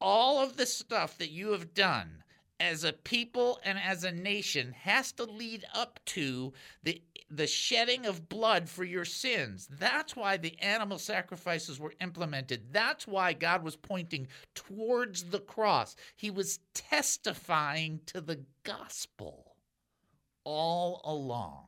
all 0.00 0.42
of 0.42 0.56
the 0.56 0.66
stuff 0.66 1.18
that 1.18 1.30
you 1.30 1.52
have 1.52 1.74
done 1.74 2.23
as 2.60 2.84
a 2.84 2.92
people 2.92 3.58
and 3.64 3.78
as 3.78 4.04
a 4.04 4.12
nation 4.12 4.72
has 4.72 5.12
to 5.12 5.24
lead 5.24 5.64
up 5.74 6.00
to 6.06 6.52
the 6.82 7.02
the 7.30 7.46
shedding 7.46 8.06
of 8.06 8.28
blood 8.28 8.68
for 8.68 8.84
your 8.84 9.04
sins. 9.04 9.66
That's 9.70 10.14
why 10.14 10.36
the 10.36 10.56
animal 10.60 10.98
sacrifices 10.98 11.80
were 11.80 11.94
implemented. 12.00 12.72
That's 12.72 13.08
why 13.08 13.32
God 13.32 13.64
was 13.64 13.76
pointing 13.76 14.28
towards 14.54 15.24
the 15.24 15.40
cross. 15.40 15.96
He 16.14 16.30
was 16.30 16.60
testifying 16.74 18.00
to 18.06 18.20
the 18.20 18.44
gospel 18.62 19.56
all 20.44 21.00
along. 21.04 21.66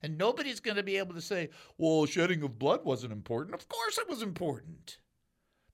And 0.00 0.16
nobody's 0.16 0.60
going 0.60 0.76
to 0.76 0.82
be 0.82 0.96
able 0.96 1.14
to 1.14 1.20
say, 1.20 1.50
well, 1.76 2.06
shedding 2.06 2.42
of 2.42 2.58
blood 2.58 2.84
wasn't 2.84 3.12
important. 3.12 3.54
Of 3.54 3.68
course 3.68 3.98
it 3.98 4.08
was 4.08 4.22
important 4.22 4.98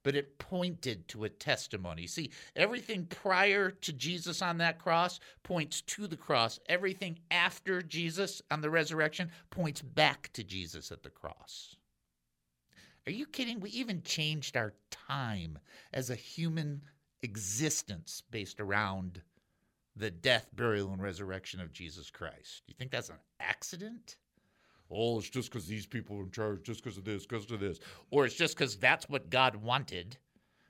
but 0.09 0.17
it 0.17 0.39
pointed 0.39 1.07
to 1.07 1.25
a 1.25 1.29
testimony. 1.29 2.07
See, 2.07 2.31
everything 2.57 3.05
prior 3.05 3.71
to 3.71 3.93
Jesus 3.93 4.41
on 4.41 4.57
that 4.57 4.79
cross 4.79 5.21
points 5.43 5.83
to 5.83 6.07
the 6.07 6.17
cross. 6.17 6.59
Everything 6.67 7.19
after 7.31 7.83
Jesus 7.83 8.41
on 8.51 8.63
the 8.63 8.71
resurrection 8.71 9.31
points 9.51 9.83
back 9.83 10.31
to 10.33 10.43
Jesus 10.43 10.91
at 10.91 11.03
the 11.03 11.11
cross. 11.11 11.77
Are 13.07 13.13
you 13.13 13.27
kidding? 13.27 13.61
We 13.61 13.69
even 13.69 14.01
changed 14.03 14.57
our 14.57 14.73
time 14.91 15.59
as 15.93 16.09
a 16.09 16.15
human 16.15 16.81
existence 17.21 18.23
based 18.31 18.61
around 18.61 19.21
the 19.95 20.11
death, 20.11 20.49
burial, 20.55 20.91
and 20.91 21.03
resurrection 21.03 21.61
of 21.61 21.71
Jesus 21.71 22.09
Christ. 22.09 22.63
Do 22.67 22.71
you 22.73 22.77
think 22.79 22.93
that's 22.93 23.11
an 23.11 23.17
accident? 23.41 24.17
Oh, 24.91 25.19
it's 25.19 25.29
just 25.29 25.51
because 25.51 25.67
these 25.67 25.87
people 25.87 26.19
are 26.19 26.23
in 26.23 26.31
charge, 26.31 26.63
just 26.63 26.83
because 26.83 26.99
of 26.99 27.05
this, 27.05 27.27
because 27.27 27.51
of 27.51 27.61
this. 27.61 27.79
Or 28.11 28.25
it's 28.25 28.35
just 28.35 28.57
because 28.57 28.77
that's 28.77 29.09
what 29.09 29.31
God 29.31 29.57
wanted, 29.57 30.19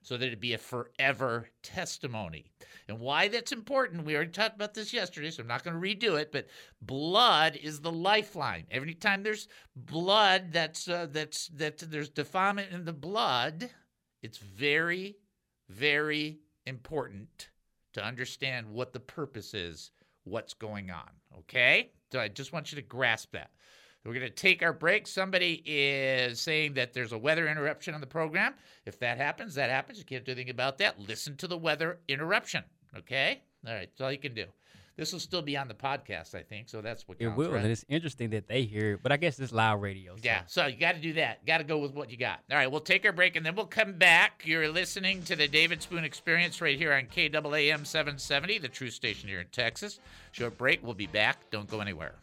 so 0.02 0.16
that 0.16 0.26
it'd 0.26 0.40
be 0.40 0.54
a 0.54 0.58
forever 0.58 1.48
testimony. 1.62 2.46
And 2.88 2.98
why 2.98 3.28
that's 3.28 3.52
important, 3.52 4.04
we 4.04 4.14
already 4.14 4.30
talked 4.30 4.56
about 4.56 4.74
this 4.74 4.92
yesterday, 4.92 5.30
so 5.30 5.42
I'm 5.42 5.48
not 5.48 5.64
going 5.64 5.80
to 5.80 5.80
redo 5.80 6.18
it, 6.20 6.32
but 6.32 6.46
blood 6.80 7.56
is 7.56 7.80
the 7.80 7.92
lifeline. 7.92 8.64
Every 8.70 8.94
time 8.94 9.22
there's 9.22 9.48
blood 9.76 10.52
that's, 10.52 10.88
uh, 10.88 11.06
that's, 11.10 11.48
that 11.48 11.78
there's 11.78 12.08
defilement 12.08 12.72
in 12.72 12.84
the 12.84 12.92
blood, 12.92 13.70
it's 14.22 14.38
very, 14.38 15.16
very 15.68 16.38
important 16.66 17.50
to 17.92 18.04
understand 18.04 18.66
what 18.66 18.92
the 18.92 19.00
purpose 19.00 19.54
is, 19.54 19.90
what's 20.24 20.54
going 20.54 20.90
on. 20.90 21.10
Okay? 21.38 21.90
So 22.12 22.20
I 22.20 22.28
just 22.28 22.52
want 22.52 22.72
you 22.72 22.76
to 22.76 22.82
grasp 22.82 23.32
that. 23.32 23.50
We're 24.04 24.14
going 24.14 24.26
to 24.26 24.30
take 24.30 24.62
our 24.62 24.72
break. 24.72 25.06
Somebody 25.06 25.62
is 25.66 26.40
saying 26.40 26.74
that 26.74 26.92
there's 26.94 27.12
a 27.12 27.18
weather 27.18 27.48
interruption 27.48 27.94
on 27.94 28.00
the 28.00 28.06
program. 28.06 28.54
If 28.86 28.98
that 29.00 29.18
happens, 29.18 29.54
that 29.56 29.70
happens. 29.70 29.98
You 29.98 30.04
can't 30.04 30.24
do 30.24 30.32
anything 30.32 30.50
about 30.50 30.78
that. 30.78 30.98
Listen 30.98 31.36
to 31.36 31.46
the 31.46 31.58
weather 31.58 31.98
interruption. 32.08 32.64
Okay? 32.96 33.42
All 33.66 33.74
right. 33.74 33.88
That's 33.90 34.00
all 34.00 34.12
you 34.12 34.18
can 34.18 34.34
do. 34.34 34.46
This 34.96 35.12
will 35.12 35.20
still 35.20 35.42
be 35.42 35.56
on 35.56 35.68
the 35.68 35.74
podcast, 35.74 36.34
I 36.34 36.42
think. 36.42 36.68
So 36.68 36.80
that's 36.80 37.06
what 37.06 37.18
It 37.20 37.28
will, 37.28 37.52
right? 37.52 37.62
and 37.62 37.70
it's 37.70 37.84
interesting 37.88 38.30
that 38.30 38.48
they 38.48 38.62
hear 38.62 38.94
it, 38.94 39.00
but 39.00 39.12
I 39.12 39.16
guess 39.16 39.38
it's 39.38 39.52
loud 39.52 39.80
radio. 39.80 40.16
So. 40.16 40.22
Yeah, 40.24 40.42
so 40.48 40.66
you 40.66 40.76
got 40.76 40.96
to 40.96 41.00
do 41.00 41.12
that. 41.12 41.46
Got 41.46 41.58
to 41.58 41.64
go 41.64 41.78
with 41.78 41.92
what 41.94 42.10
you 42.10 42.16
got. 42.16 42.40
All 42.50 42.56
right, 42.56 42.68
we'll 42.68 42.80
take 42.80 43.06
our 43.06 43.12
break 43.12 43.36
and 43.36 43.46
then 43.46 43.54
we'll 43.54 43.66
come 43.66 43.92
back. 43.92 44.42
You're 44.44 44.68
listening 44.68 45.22
to 45.24 45.36
the 45.36 45.46
David 45.46 45.82
Spoon 45.82 46.02
Experience 46.02 46.60
right 46.60 46.76
here 46.76 46.92
on 46.92 47.04
KAAM 47.04 47.86
770, 47.86 48.58
the 48.58 48.66
true 48.66 48.90
station 48.90 49.28
here 49.28 49.38
in 49.38 49.46
Texas. 49.52 50.00
Short 50.32 50.58
break. 50.58 50.82
We'll 50.82 50.94
be 50.94 51.06
back. 51.06 51.48
Don't 51.52 51.68
go 51.70 51.78
anywhere. 51.80 52.16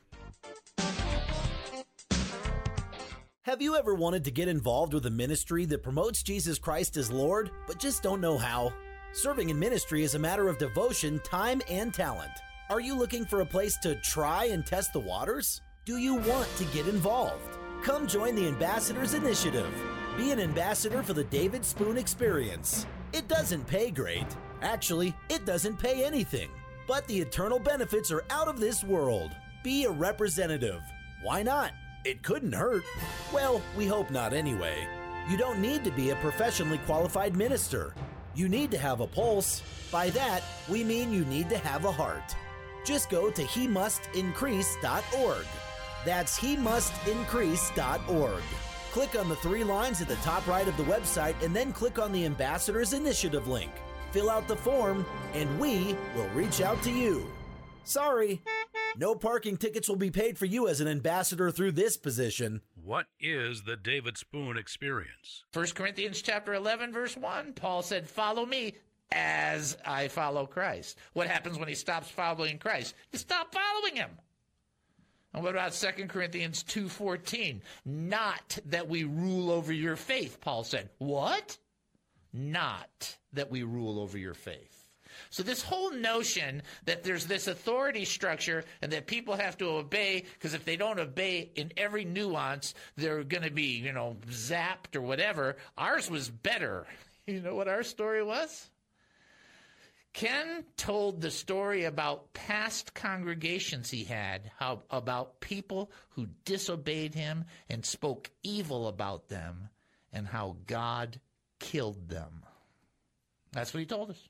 Have 3.46 3.62
you 3.62 3.76
ever 3.76 3.94
wanted 3.94 4.24
to 4.24 4.32
get 4.32 4.48
involved 4.48 4.96
with 4.96 5.06
a 5.06 5.12
ministry 5.12 5.66
that 5.66 5.84
promotes 5.84 6.24
Jesus 6.24 6.58
Christ 6.58 6.98
as 6.98 7.12
Lord, 7.12 7.52
but 7.68 7.78
just 7.78 8.02
don't 8.02 8.20
know 8.20 8.40
how? 8.40 8.74
Serving 9.14 9.52
in 9.52 9.60
ministry 9.60 10.02
is 10.02 10.16
a 10.16 10.20
matter 10.20 10.50
of 10.50 10.58
devotion, 10.58 11.20
time, 11.20 11.62
and 11.70 11.94
talent. 11.94 12.32
Are 12.72 12.80
you 12.80 12.96
looking 12.96 13.24
for 13.24 13.42
a 13.42 13.46
place 13.46 13.78
to 13.84 14.02
try 14.02 14.46
and 14.46 14.66
test 14.66 14.94
the 14.94 15.00
waters? 15.00 15.62
Do 15.86 15.98
you 15.98 16.16
want 16.16 16.50
to 16.58 16.64
get 16.74 16.88
involved? 16.88 17.60
Come 17.84 18.08
join 18.08 18.34
the 18.34 18.48
Ambassadors 18.48 19.14
Initiative. 19.14 19.72
Be 20.18 20.32
an 20.32 20.40
ambassador 20.40 21.04
for 21.04 21.14
the 21.14 21.26
David 21.26 21.64
Spoon 21.64 22.00
Experience. 22.00 22.88
It 23.14 23.28
doesn't 23.28 23.68
pay 23.68 23.92
great. 23.92 24.26
Actually, 24.64 25.14
it 25.30 25.46
doesn't 25.46 25.78
pay 25.78 26.04
anything. 26.04 26.50
But 26.88 27.06
the 27.06 27.20
eternal 27.20 27.60
benefits 27.60 28.12
are 28.12 28.26
out 28.32 28.48
of 28.48 28.60
this 28.60 28.84
world. 28.84 29.34
Be 29.64 29.84
a 29.84 29.92
representative. 29.92 30.82
Why 31.22 31.44
not? 31.44 31.74
It 32.06 32.22
couldn't 32.22 32.54
hurt. 32.54 32.84
Well, 33.34 33.64
we 33.76 33.88
hope 33.88 34.12
not 34.12 34.32
anyway. 34.32 34.88
You 35.28 35.38
don't 35.38 35.60
need 35.60 35.84
to 35.86 35.92
be 35.92 36.12
a 36.12 36.16
professionally 36.18 36.78
qualified 36.86 37.36
minister. 37.36 37.96
You 38.36 38.48
need 38.48 38.70
to 38.72 38.78
have 38.78 39.00
a 39.02 39.08
pulse. 39.08 39.64
By 39.92 40.12
that, 40.12 40.44
we 40.70 40.84
mean 40.84 41.12
you 41.12 41.26
need 41.26 41.50
to 41.50 41.58
have 41.58 41.84
a 41.84 41.92
heart. 41.92 42.36
Just 42.86 43.10
go 43.10 43.32
to 43.32 43.42
he 43.42 43.68
hemustincrease.org. 43.68 45.48
That's 46.06 46.38
he 46.38 46.56
hemustincrease.org. 46.56 48.44
Click 48.92 49.20
on 49.20 49.28
the 49.28 49.36
three 49.38 49.64
lines 49.64 50.00
at 50.00 50.08
the 50.08 50.16
top 50.18 50.46
right 50.48 50.68
of 50.68 50.78
the 50.78 50.84
website 50.84 51.42
and 51.44 51.56
then 51.56 51.74
click 51.74 51.98
on 51.98 52.12
the 52.12 52.26
Ambassadors 52.26 52.94
Initiative 52.94 53.48
link. 53.48 53.72
Fill 54.12 54.30
out 54.30 54.48
the 54.48 54.56
form, 54.56 55.08
and 55.34 55.60
we 55.60 55.98
will 56.16 56.30
reach 56.30 56.62
out 56.62 56.82
to 56.84 56.92
you. 56.92 57.28
Sorry, 57.86 58.42
no 58.98 59.14
parking 59.16 59.58
tickets 59.58 59.88
will 59.88 59.96
be 59.96 60.10
paid 60.10 60.38
for 60.38 60.46
you 60.46 60.68
as 60.68 60.82
an 60.82 60.88
ambassador 60.88 61.52
through 61.52 61.74
this 61.74 61.98
position. 61.98 62.62
What 62.74 63.06
is 63.20 63.64
the 63.64 63.78
David 63.78 64.18
Spoon 64.18 64.58
experience? 64.58 65.44
1 65.54 65.68
Corinthians 65.68 66.22
chapter 66.22 66.56
11 66.56 66.92
verse 66.92 67.16
1, 67.16 67.54
Paul 67.54 67.84
said, 67.84 68.10
"Follow 68.10 68.46
me 68.46 68.74
as 69.12 69.78
I 69.86 70.08
follow 70.08 70.48
Christ." 70.48 70.98
What 71.14 71.28
happens 71.28 71.60
when 71.60 71.68
he 71.68 71.76
stops 71.76 72.10
following 72.10 72.58
Christ? 72.58 72.96
You 73.12 73.20
stop 73.20 73.54
following 73.54 73.96
him. 73.96 74.18
And 75.34 75.44
what 75.44 75.52
about 75.52 75.74
2 75.74 76.10
Corinthians 76.10 76.64
2:14? 76.64 77.62
Not 77.86 78.58
that 78.66 78.88
we 78.88 79.04
rule 79.04 79.52
over 79.52 79.72
your 79.72 79.96
faith, 79.96 80.42
Paul 80.42 80.64
said. 80.64 80.90
What? 80.98 81.60
Not 82.34 83.18
that 83.34 83.52
we 83.52 83.64
rule 83.64 84.00
over 84.00 84.18
your 84.18 84.34
faith. 84.34 84.85
So 85.30 85.44
this 85.44 85.62
whole 85.62 85.92
notion 85.92 86.62
that 86.86 87.04
there's 87.04 87.26
this 87.26 87.48
authority 87.48 88.06
structure 88.06 88.64
and 88.82 88.92
that 88.92 89.08
people 89.08 89.36
have 89.36 89.58
to 89.58 89.70
obey 89.70 90.26
because 90.34 90.54
if 90.54 90.66
they 90.66 90.78
don't 90.78 91.00
obey 91.00 91.52
in 91.56 91.72
every 91.78 92.06
nuance, 92.06 92.74
they're 92.96 93.24
going 93.24 93.44
to 93.44 93.52
be, 93.52 93.78
you 93.78 93.94
know, 93.94 94.18
zapped 94.30 94.96
or 94.96 95.02
whatever. 95.02 95.58
Ours 95.78 96.10
was 96.10 96.30
better. 96.30 96.86
You 97.28 97.42
know 97.42 97.56
what 97.56 97.68
our 97.68 97.82
story 97.82 98.24
was? 98.24 98.70
Ken 100.16 100.64
told 100.78 101.20
the 101.20 101.30
story 101.30 101.84
about 101.84 102.32
past 102.34 102.94
congregations 102.94 103.90
he 103.90 104.06
had, 104.06 104.50
how 104.60 104.84
about 104.90 105.42
people 105.42 105.92
who 106.10 106.28
disobeyed 106.46 107.14
him 107.14 107.44
and 107.68 107.84
spoke 107.84 108.30
evil 108.44 108.88
about 108.88 109.28
them, 109.28 109.70
and 110.14 110.26
how 110.26 110.56
God 110.68 111.20
killed 111.60 112.08
them. 112.08 112.44
That's 113.52 113.74
what 113.74 113.82
he 113.82 113.86
told 113.86 114.12
us. 114.12 114.30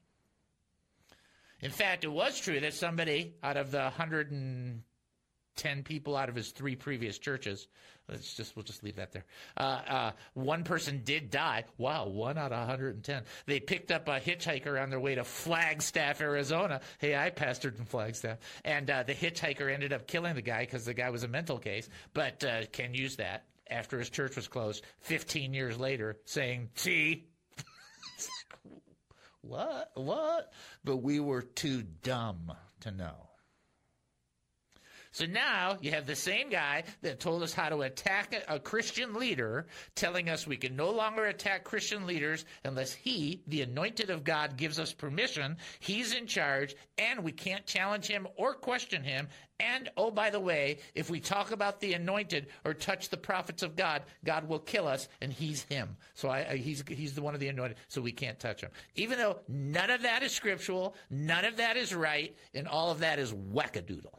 In 1.66 1.72
fact, 1.72 2.04
it 2.04 2.12
was 2.12 2.40
true 2.40 2.60
that 2.60 2.76
somebody 2.76 3.34
out 3.42 3.58
of 3.58 3.72
the 3.72 3.80
110 3.80 5.84
people 5.84 6.16
out 6.16 6.30
of 6.30 6.36
his 6.36 6.52
three 6.52 6.76
previous 6.76 7.18
churches, 7.18 7.68
let's 8.08 8.36
just 8.36 8.56
we'll 8.56 8.62
just 8.62 8.84
leave 8.84 8.98
that 8.98 9.14
there. 9.14 9.26
Uh, 9.58 9.82
uh, 9.88 10.12
one 10.36 10.64
person 10.64 11.02
did 11.04 11.32
die. 11.32 11.64
Wow, 11.80 12.06
one 12.06 12.38
out 12.38 12.52
of 12.52 12.60
110. 12.60 13.24
They 13.48 13.60
picked 13.60 13.92
up 13.92 14.08
a 14.08 14.20
hitchhiker 14.20 14.80
on 14.80 14.92
their 14.92 15.00
way 15.00 15.16
to 15.16 15.24
Flagstaff, 15.24 16.22
Arizona. 16.22 16.82
Hey, 17.00 17.16
I 17.16 17.32
pastored 17.32 17.80
in 17.80 17.86
Flagstaff, 17.86 18.38
and 18.64 18.88
uh, 18.92 19.02
the 19.02 19.16
hitchhiker 19.16 19.74
ended 19.74 19.92
up 19.92 20.06
killing 20.06 20.36
the 20.36 20.44
guy 20.44 20.66
because 20.66 20.86
the 20.86 20.94
guy 20.94 21.10
was 21.10 21.24
a 21.24 21.28
mental 21.28 21.58
case. 21.58 21.90
But 22.14 22.44
uh, 22.44 22.68
Ken 22.74 22.94
used 22.94 23.18
that 23.18 23.46
after 23.72 23.98
his 23.98 24.12
church 24.12 24.36
was 24.36 24.48
closed 24.48 24.86
15 25.00 25.56
years 25.56 25.80
later, 25.80 26.18
saying, 26.26 26.70
"See." 26.76 27.26
What? 29.48 29.92
What? 29.94 30.52
But 30.84 30.98
we 30.98 31.20
were 31.20 31.42
too 31.42 31.84
dumb 31.84 32.52
to 32.82 32.92
know. 32.92 33.30
So 35.16 35.26
now 35.26 35.78
you 35.80 35.92
have 35.92 36.08
the 36.08 36.16
same 36.16 36.50
guy 36.50 36.84
that 37.02 37.22
told 37.22 37.42
us 37.42 37.54
how 37.54 37.70
to 37.70 37.84
attack 37.84 38.36
a, 38.50 38.60
Christian 38.60 39.14
leader, 39.14 39.66
telling 39.96 40.30
us 40.30 40.46
we 40.46 40.58
can 40.58 40.76
no 40.76 40.90
longer 40.90 41.24
attack 41.28 41.64
Christian 41.64 42.06
leaders 42.06 42.44
unless 42.66 42.92
he, 42.92 43.42
the 43.48 43.62
anointed 43.62 44.10
of 44.10 44.26
God, 44.26 44.58
gives 44.58 44.78
us 44.78 44.92
permission. 44.92 45.56
He's 45.80 46.14
in 46.14 46.28
charge, 46.28 46.76
and 46.98 47.24
we 47.24 47.32
can't 47.32 47.66
challenge 47.66 48.08
him 48.08 48.28
or 48.36 48.56
question 48.56 49.06
him. 49.06 49.30
And 49.60 49.90
oh, 49.96 50.12
by 50.12 50.30
the 50.32 50.40
way, 50.40 50.80
if 50.96 51.10
we 51.10 51.22
talk 51.22 51.52
about 51.52 51.80
the 51.80 51.94
anointed 51.94 52.48
or 52.66 52.74
touch 52.74 53.08
the 53.08 53.18
prophets 53.18 53.64
of 53.64 53.78
God, 53.78 54.04
God 54.26 54.50
will 54.50 54.60
kill 54.60 54.86
us, 54.86 55.08
and 55.22 55.32
he's 55.32 55.64
him. 55.64 55.96
So 56.14 56.28
I, 56.28 56.52
I, 56.52 56.56
he's 56.58 56.84
he's 56.88 57.14
the 57.14 57.22
one 57.22 57.34
of 57.34 57.40
the 57.40 57.48
anointed, 57.48 57.78
so 57.88 58.02
we 58.02 58.12
can't 58.12 58.38
touch 58.38 58.60
him. 58.62 58.72
Even 58.96 59.18
though 59.18 59.40
none 59.48 59.90
of 59.90 60.02
that 60.02 60.24
is 60.24 60.34
scriptural, 60.34 60.96
none 61.10 61.46
of 61.46 61.58
that 61.58 61.78
is 61.78 61.96
right, 61.96 62.36
and 62.54 62.68
all 62.68 62.92
of 62.92 63.00
that 63.00 63.18
is 63.18 63.32
wackadoodle. 63.32 64.12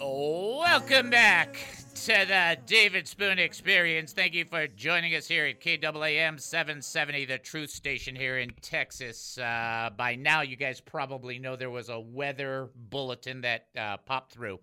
Oh, 0.00 0.60
welcome 0.60 1.10
back 1.10 1.77
to 2.08 2.24
the 2.26 2.56
David 2.64 3.06
Spoon 3.06 3.38
Experience. 3.38 4.14
Thank 4.14 4.32
you 4.32 4.46
for 4.46 4.66
joining 4.66 5.14
us 5.14 5.28
here 5.28 5.44
at 5.44 5.60
KAAM 5.60 6.40
770, 6.40 7.26
the 7.26 7.36
truth 7.36 7.68
station 7.68 8.16
here 8.16 8.38
in 8.38 8.50
Texas. 8.62 9.36
Uh, 9.36 9.90
by 9.94 10.14
now, 10.14 10.40
you 10.40 10.56
guys 10.56 10.80
probably 10.80 11.38
know 11.38 11.54
there 11.54 11.68
was 11.68 11.90
a 11.90 12.00
weather 12.00 12.70
bulletin 12.74 13.42
that 13.42 13.66
uh, 13.76 13.98
popped 13.98 14.32
through. 14.32 14.58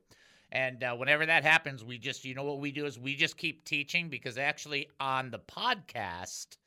And 0.52 0.84
uh, 0.84 0.96
whenever 0.96 1.24
that 1.28 1.44
happens, 1.44 1.84
we 1.84 2.00
just, 2.00 2.26
you 2.26 2.34
know 2.34 2.46
what 2.46 2.62
we 2.62 2.72
do 2.72 2.88
is 2.88 2.98
we 2.98 3.14
just 3.14 3.38
keep 3.38 3.64
teaching 3.64 4.10
because 4.10 4.40
actually 4.40 4.90
on 5.00 5.30
the 5.30 5.38
podcast, 5.38 6.58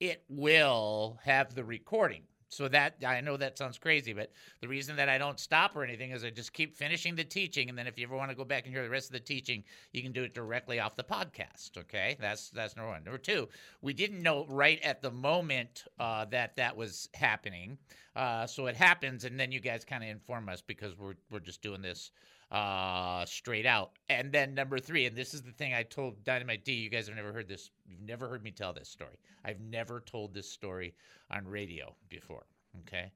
it 0.00 0.24
will 0.28 1.20
have 1.22 1.54
the 1.54 1.64
recording. 1.64 2.22
So 2.48 2.68
that 2.68 2.94
I 3.06 3.20
know 3.20 3.36
that 3.36 3.58
sounds 3.58 3.78
crazy, 3.78 4.12
but 4.12 4.30
the 4.60 4.68
reason 4.68 4.96
that 4.96 5.08
I 5.08 5.18
don't 5.18 5.40
stop 5.40 5.74
or 5.74 5.82
anything 5.82 6.10
is 6.10 6.24
I 6.24 6.30
just 6.30 6.52
keep 6.52 6.76
finishing 6.76 7.14
the 7.16 7.24
teaching, 7.24 7.68
and 7.68 7.76
then 7.76 7.86
if 7.86 7.98
you 7.98 8.06
ever 8.06 8.16
want 8.16 8.30
to 8.30 8.36
go 8.36 8.44
back 8.44 8.64
and 8.64 8.72
hear 8.72 8.82
the 8.82 8.90
rest 8.90 9.08
of 9.08 9.12
the 9.12 9.20
teaching, 9.20 9.64
you 9.92 10.02
can 10.02 10.12
do 10.12 10.22
it 10.22 10.34
directly 10.34 10.78
off 10.80 10.94
the 10.96 11.04
podcast. 11.04 11.76
Okay, 11.76 12.16
that's 12.20 12.50
that's 12.50 12.76
number 12.76 12.90
one. 12.90 13.04
Number 13.04 13.18
two, 13.18 13.48
we 13.82 13.92
didn't 13.92 14.22
know 14.22 14.46
right 14.48 14.80
at 14.82 15.02
the 15.02 15.10
moment 15.10 15.84
uh, 15.98 16.24
that 16.26 16.56
that 16.56 16.76
was 16.76 17.08
happening, 17.14 17.78
uh, 18.16 18.46
so 18.46 18.66
it 18.66 18.76
happens, 18.76 19.24
and 19.24 19.38
then 19.38 19.50
you 19.50 19.60
guys 19.60 19.84
kind 19.84 20.02
of 20.04 20.10
inform 20.10 20.48
us 20.48 20.62
because 20.62 20.96
we're 20.96 21.14
we're 21.30 21.40
just 21.40 21.62
doing 21.62 21.82
this 21.82 22.10
uh, 22.50 23.24
straight 23.26 23.66
out. 23.66 23.92
And 24.08 24.30
then 24.30 24.54
number 24.54 24.78
three, 24.78 25.06
and 25.06 25.16
this 25.16 25.34
is 25.34 25.42
the 25.42 25.52
thing 25.52 25.74
I 25.74 25.82
told 25.82 26.22
Dynamite 26.24 26.64
D. 26.64 26.72
You 26.72 26.90
guys 26.90 27.08
have 27.08 27.16
never 27.16 27.32
heard 27.32 27.48
this. 27.48 27.70
You've 27.86 28.02
never 28.02 28.28
heard 28.28 28.44
me 28.44 28.52
tell 28.52 28.72
this 28.72 28.88
story. 28.88 29.18
I've 29.44 29.60
never 29.60 30.00
told 30.00 30.32
this 30.32 30.48
story 30.48 30.94
on 31.30 31.46
radio 31.46 31.94
before. 32.08 32.46
Okay. 32.80 33.10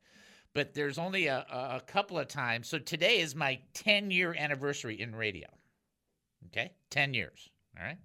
But 0.54 0.74
there's 0.74 0.98
only 0.98 1.26
a, 1.26 1.46
a 1.50 1.82
couple 1.87 2.18
of 2.18 2.26
times. 2.26 2.68
So 2.68 2.78
today 2.78 3.20
is 3.20 3.34
my 3.34 3.61
10 3.74 4.11
year 4.11 4.34
anniversary 4.37 5.00
in 5.00 5.14
radio. 5.14 5.46
Okay. 6.46 6.72
10 6.90 7.14
years. 7.14 7.48
All 7.78 7.84
right. 7.84 7.98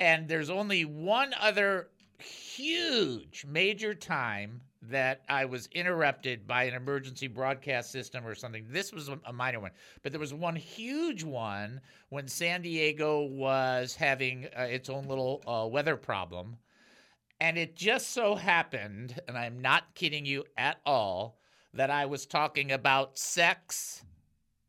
And 0.00 0.28
there's 0.28 0.50
only 0.50 0.84
one 0.84 1.32
other 1.40 1.88
huge 2.18 3.46
major 3.48 3.94
time 3.94 4.60
that 4.88 5.22
I 5.28 5.44
was 5.44 5.68
interrupted 5.72 6.46
by 6.46 6.64
an 6.64 6.74
emergency 6.74 7.26
broadcast 7.26 7.90
system 7.90 8.26
or 8.26 8.34
something. 8.34 8.66
This 8.68 8.92
was 8.92 9.08
a 9.08 9.32
minor 9.32 9.60
one, 9.60 9.72
but 10.02 10.12
there 10.12 10.20
was 10.20 10.34
one 10.34 10.56
huge 10.56 11.24
one 11.24 11.80
when 12.08 12.28
San 12.28 12.62
Diego 12.62 13.24
was 13.24 13.94
having 13.94 14.46
uh, 14.56 14.62
its 14.62 14.88
own 14.88 15.06
little 15.06 15.42
uh, 15.46 15.66
weather 15.66 15.96
problem. 15.96 16.56
And 17.40 17.58
it 17.58 17.76
just 17.76 18.12
so 18.12 18.34
happened, 18.34 19.20
and 19.28 19.36
I'm 19.36 19.60
not 19.60 19.94
kidding 19.94 20.24
you 20.24 20.44
at 20.56 20.78
all, 20.86 21.38
that 21.74 21.90
I 21.90 22.06
was 22.06 22.24
talking 22.24 22.72
about 22.72 23.18
sex, 23.18 24.04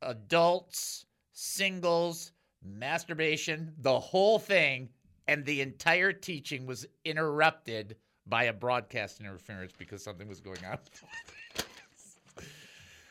adults, 0.02 1.06
singles, 1.32 2.34
masturbation, 2.62 3.74
the 3.78 4.00
whole 4.00 4.40
thing, 4.40 4.90
and 5.28 5.46
the 5.46 5.62
entire 5.62 6.12
teaching 6.12 6.66
was 6.66 6.86
interrupted 7.06 7.96
by 8.28 8.46
a 8.46 8.54
broadcast 8.54 9.20
interference 9.20 9.74
because 9.78 10.04
something 10.04 10.28
was 10.28 10.40
going 10.40 10.64
on. 10.66 10.78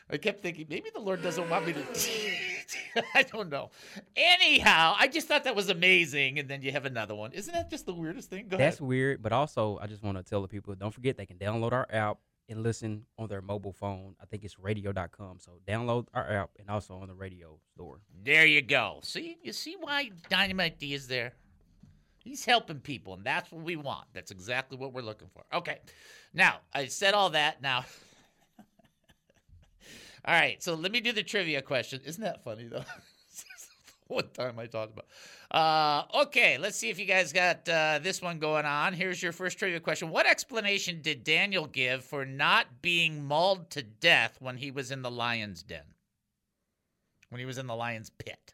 I 0.09 0.15
kept 0.17 0.41
thinking 0.41 0.67
maybe 0.69 0.89
the 0.93 1.01
Lord 1.01 1.21
doesn't 1.21 1.49
want 1.49 1.67
me 1.67 1.73
to. 1.73 1.83
I 3.13 3.23
don't 3.23 3.49
know. 3.49 3.71
Anyhow, 4.15 4.95
I 4.97 5.07
just 5.07 5.27
thought 5.27 5.43
that 5.43 5.55
was 5.55 5.69
amazing, 5.69 6.39
and 6.39 6.47
then 6.47 6.61
you 6.61 6.71
have 6.71 6.85
another 6.85 7.13
one. 7.13 7.33
Isn't 7.33 7.53
that 7.53 7.69
just 7.69 7.85
the 7.85 7.93
weirdest 7.93 8.29
thing? 8.29 8.47
Go 8.47 8.55
That's 8.57 8.77
ahead. 8.77 8.87
weird, 8.87 9.21
but 9.21 9.33
also 9.33 9.77
I 9.81 9.87
just 9.87 10.03
want 10.03 10.17
to 10.17 10.23
tell 10.23 10.41
the 10.41 10.47
people 10.47 10.73
don't 10.75 10.93
forget 10.93 11.17
they 11.17 11.25
can 11.25 11.37
download 11.37 11.73
our 11.73 11.87
app 11.91 12.19
and 12.49 12.63
listen 12.63 13.05
on 13.17 13.27
their 13.27 13.41
mobile 13.41 13.73
phone. 13.73 14.15
I 14.21 14.25
think 14.25 14.45
it's 14.45 14.57
radio.com. 14.57 15.39
So 15.39 15.59
download 15.67 16.07
our 16.13 16.29
app 16.31 16.51
and 16.57 16.69
also 16.69 16.95
on 16.95 17.09
the 17.09 17.13
radio 17.13 17.59
store. 17.73 17.99
There 18.23 18.45
you 18.45 18.61
go. 18.61 18.99
See, 19.03 19.37
you 19.43 19.51
see 19.51 19.75
why 19.77 20.11
Dynamite 20.29 20.79
D 20.79 20.93
is 20.93 21.07
there. 21.07 21.33
He's 22.27 22.43
helping 22.43 22.81
people, 22.81 23.13
and 23.13 23.23
that's 23.23 23.49
what 23.53 23.63
we 23.63 23.77
want. 23.77 24.05
That's 24.11 24.31
exactly 24.31 24.77
what 24.77 24.91
we're 24.91 25.01
looking 25.01 25.29
for. 25.29 25.45
Okay. 25.57 25.77
Now, 26.33 26.57
I 26.73 26.87
said 26.87 27.13
all 27.13 27.29
that. 27.29 27.61
Now, 27.61 27.85
all 30.25 30.33
right. 30.33 30.61
So 30.61 30.73
let 30.73 30.91
me 30.91 30.99
do 30.99 31.13
the 31.13 31.23
trivia 31.23 31.61
question. 31.61 32.01
Isn't 32.03 32.21
that 32.25 32.43
funny, 32.43 32.67
though? 32.67 32.83
One 34.07 34.27
time 34.33 34.59
I 34.59 34.65
talked 34.65 34.91
about. 34.91 35.05
Uh, 35.49 36.23
okay, 36.23 36.57
let's 36.57 36.75
see 36.75 36.89
if 36.89 36.99
you 36.99 37.05
guys 37.05 37.31
got 37.31 37.67
uh, 37.69 37.99
this 38.03 38.21
one 38.21 38.39
going 38.39 38.65
on. 38.65 38.91
Here's 38.91 39.23
your 39.23 39.31
first 39.31 39.57
trivia 39.57 39.79
question. 39.79 40.09
What 40.09 40.25
explanation 40.25 41.01
did 41.01 41.23
Daniel 41.23 41.65
give 41.65 42.03
for 42.03 42.25
not 42.25 42.81
being 42.81 43.23
mauled 43.23 43.69
to 43.69 43.83
death 43.83 44.35
when 44.41 44.57
he 44.57 44.69
was 44.69 44.91
in 44.91 45.01
the 45.01 45.11
lion's 45.11 45.63
den? 45.63 45.83
When 47.29 47.39
he 47.39 47.45
was 47.45 47.57
in 47.57 47.67
the 47.67 47.75
lion's 47.75 48.09
pit? 48.09 48.53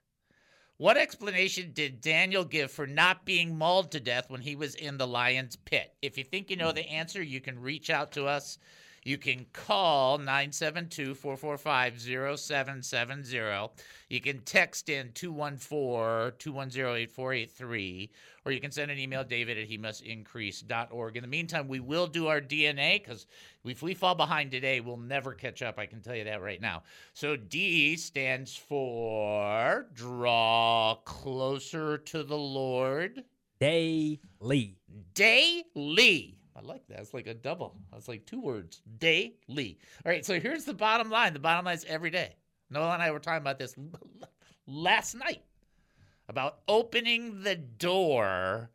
What 0.84 0.98
explanation 0.98 1.72
did 1.74 2.02
Daniel 2.02 2.44
give 2.44 2.70
for 2.70 2.86
not 2.86 3.24
being 3.24 3.58
mauled 3.58 3.90
to 3.94 4.02
death 4.02 4.30
when 4.30 4.42
he 4.42 4.58
was 4.58 4.76
in 4.76 4.98
the 4.98 5.08
lion's 5.08 5.56
pit? 5.56 5.94
If 6.02 6.18
you 6.18 6.26
think 6.26 6.50
you 6.50 6.58
know 6.58 6.72
hmm. 6.72 6.76
the 6.76 6.90
answer, 6.90 7.24
you 7.24 7.40
can 7.40 7.62
reach 7.62 7.90
out 7.90 8.12
to 8.12 8.26
us. 8.26 8.58
You 9.06 9.18
can 9.18 9.46
call 9.52 10.18
972 10.18 11.16
445 11.16 12.00
0770. 12.40 13.70
You 14.10 14.22
can 14.22 14.40
text 14.42 14.90
in 14.90 15.12
214 15.14 16.38
210 16.38 16.96
8483, 16.96 18.12
or 18.46 18.52
you 18.52 18.62
can 18.62 18.72
send 18.72 18.92
an 18.92 18.98
email, 18.98 19.24
david 19.24 19.58
at 19.58 19.66
he 19.66 19.78
must 19.78 20.04
increase.org. 20.04 21.18
In 21.18 21.22
the 21.22 21.28
meantime, 21.28 21.68
we 21.68 21.80
will 21.80 22.08
do 22.08 22.28
our 22.28 22.40
DNA 22.40 23.04
because 23.04 23.28
if 23.66 23.82
we 23.82 23.94
fall 23.94 24.16
behind 24.16 24.52
today, 24.52 24.80
we'll 24.80 24.98
never 24.98 25.34
catch 25.34 25.62
up. 25.62 25.78
I 25.78 25.86
can 25.86 26.02
tell 26.02 26.16
you 26.16 26.24
that 26.26 26.42
right 26.42 26.62
now. 26.62 26.84
So 27.14 27.36
D 27.36 27.98
stands 27.98 28.56
for 28.56 29.86
draw 29.94 30.96
closer 31.04 31.98
to 31.98 32.24
the 32.24 32.38
Lord. 32.38 33.24
Daily. 33.60 34.78
Daily. 35.14 36.38
I 36.56 36.62
like 36.62 36.88
that. 36.88 37.00
It's 37.00 37.14
like 37.14 37.28
a 37.28 37.34
double. 37.34 37.76
It's 37.96 38.08
like 38.08 38.26
two 38.26 38.42
words. 38.42 38.82
Daily. 39.00 39.80
All 40.06 40.12
right. 40.12 40.26
So 40.26 40.40
here's 40.40 40.66
the 40.66 40.74
bottom 40.74 41.10
line. 41.10 41.34
The 41.34 41.40
bottom 41.40 41.66
line 41.66 41.76
is 41.76 41.86
every 41.86 42.10
day. 42.10 42.36
Noah 42.70 42.94
and 42.94 43.02
I 43.04 43.12
were 43.12 43.20
talking 43.20 43.42
about 43.42 43.60
this 43.60 43.76
last 44.68 45.16
night. 45.16 45.44
about 46.30 46.60
opening 46.68 47.42
the 47.44 47.56
door 47.56 48.70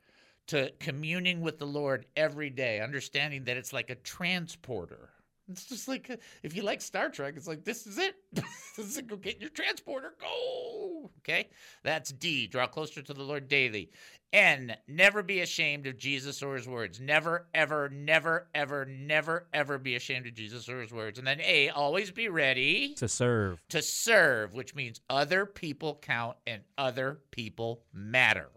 to 0.48 0.72
communing 0.80 1.40
with 1.40 1.58
the 1.58 1.66
Lord 1.66 2.06
every 2.16 2.50
day, 2.50 2.80
understanding 2.80 3.44
that 3.44 3.56
it's 3.56 3.72
like 3.72 3.90
a 3.90 3.94
transporter. 3.96 5.10
It's 5.50 5.66
just 5.66 5.88
like 5.88 6.10
if 6.42 6.54
you 6.54 6.62
like 6.62 6.82
Star 6.82 7.08
Trek, 7.08 7.34
it's 7.36 7.48
like 7.48 7.64
this 7.64 7.86
is 7.86 7.98
it. 7.98 8.14
this 8.76 8.86
is 8.86 8.96
it. 8.98 9.06
Go 9.06 9.16
get 9.16 9.40
your 9.40 9.50
transporter. 9.50 10.14
Go. 10.20 11.10
Okay, 11.20 11.48
that's 11.82 12.10
D. 12.12 12.46
Draw 12.46 12.66
closer 12.68 13.02
to 13.02 13.14
the 13.14 13.22
Lord 13.22 13.48
daily. 13.48 13.90
N. 14.32 14.76
Never 14.86 15.22
be 15.22 15.40
ashamed 15.40 15.86
of 15.86 15.96
Jesus 15.96 16.42
or 16.42 16.54
His 16.54 16.68
words. 16.68 17.00
Never, 17.00 17.46
ever, 17.54 17.88
never, 17.88 18.48
ever, 18.54 18.84
never, 18.84 19.46
ever 19.54 19.78
be 19.78 19.96
ashamed 19.96 20.26
of 20.26 20.34
Jesus 20.34 20.68
or 20.68 20.80
His 20.82 20.92
words. 20.92 21.18
And 21.18 21.26
then 21.26 21.40
A. 21.40 21.70
Always 21.70 22.10
be 22.10 22.28
ready 22.28 22.94
To 22.94 23.08
serve. 23.08 23.62
to 23.70 23.80
serve, 23.80 24.52
which 24.54 24.74
means 24.74 25.00
other 25.08 25.46
people 25.46 25.98
count 26.02 26.36
and 26.46 26.62
other 26.76 27.20
people 27.30 27.82
matter. 27.94 28.48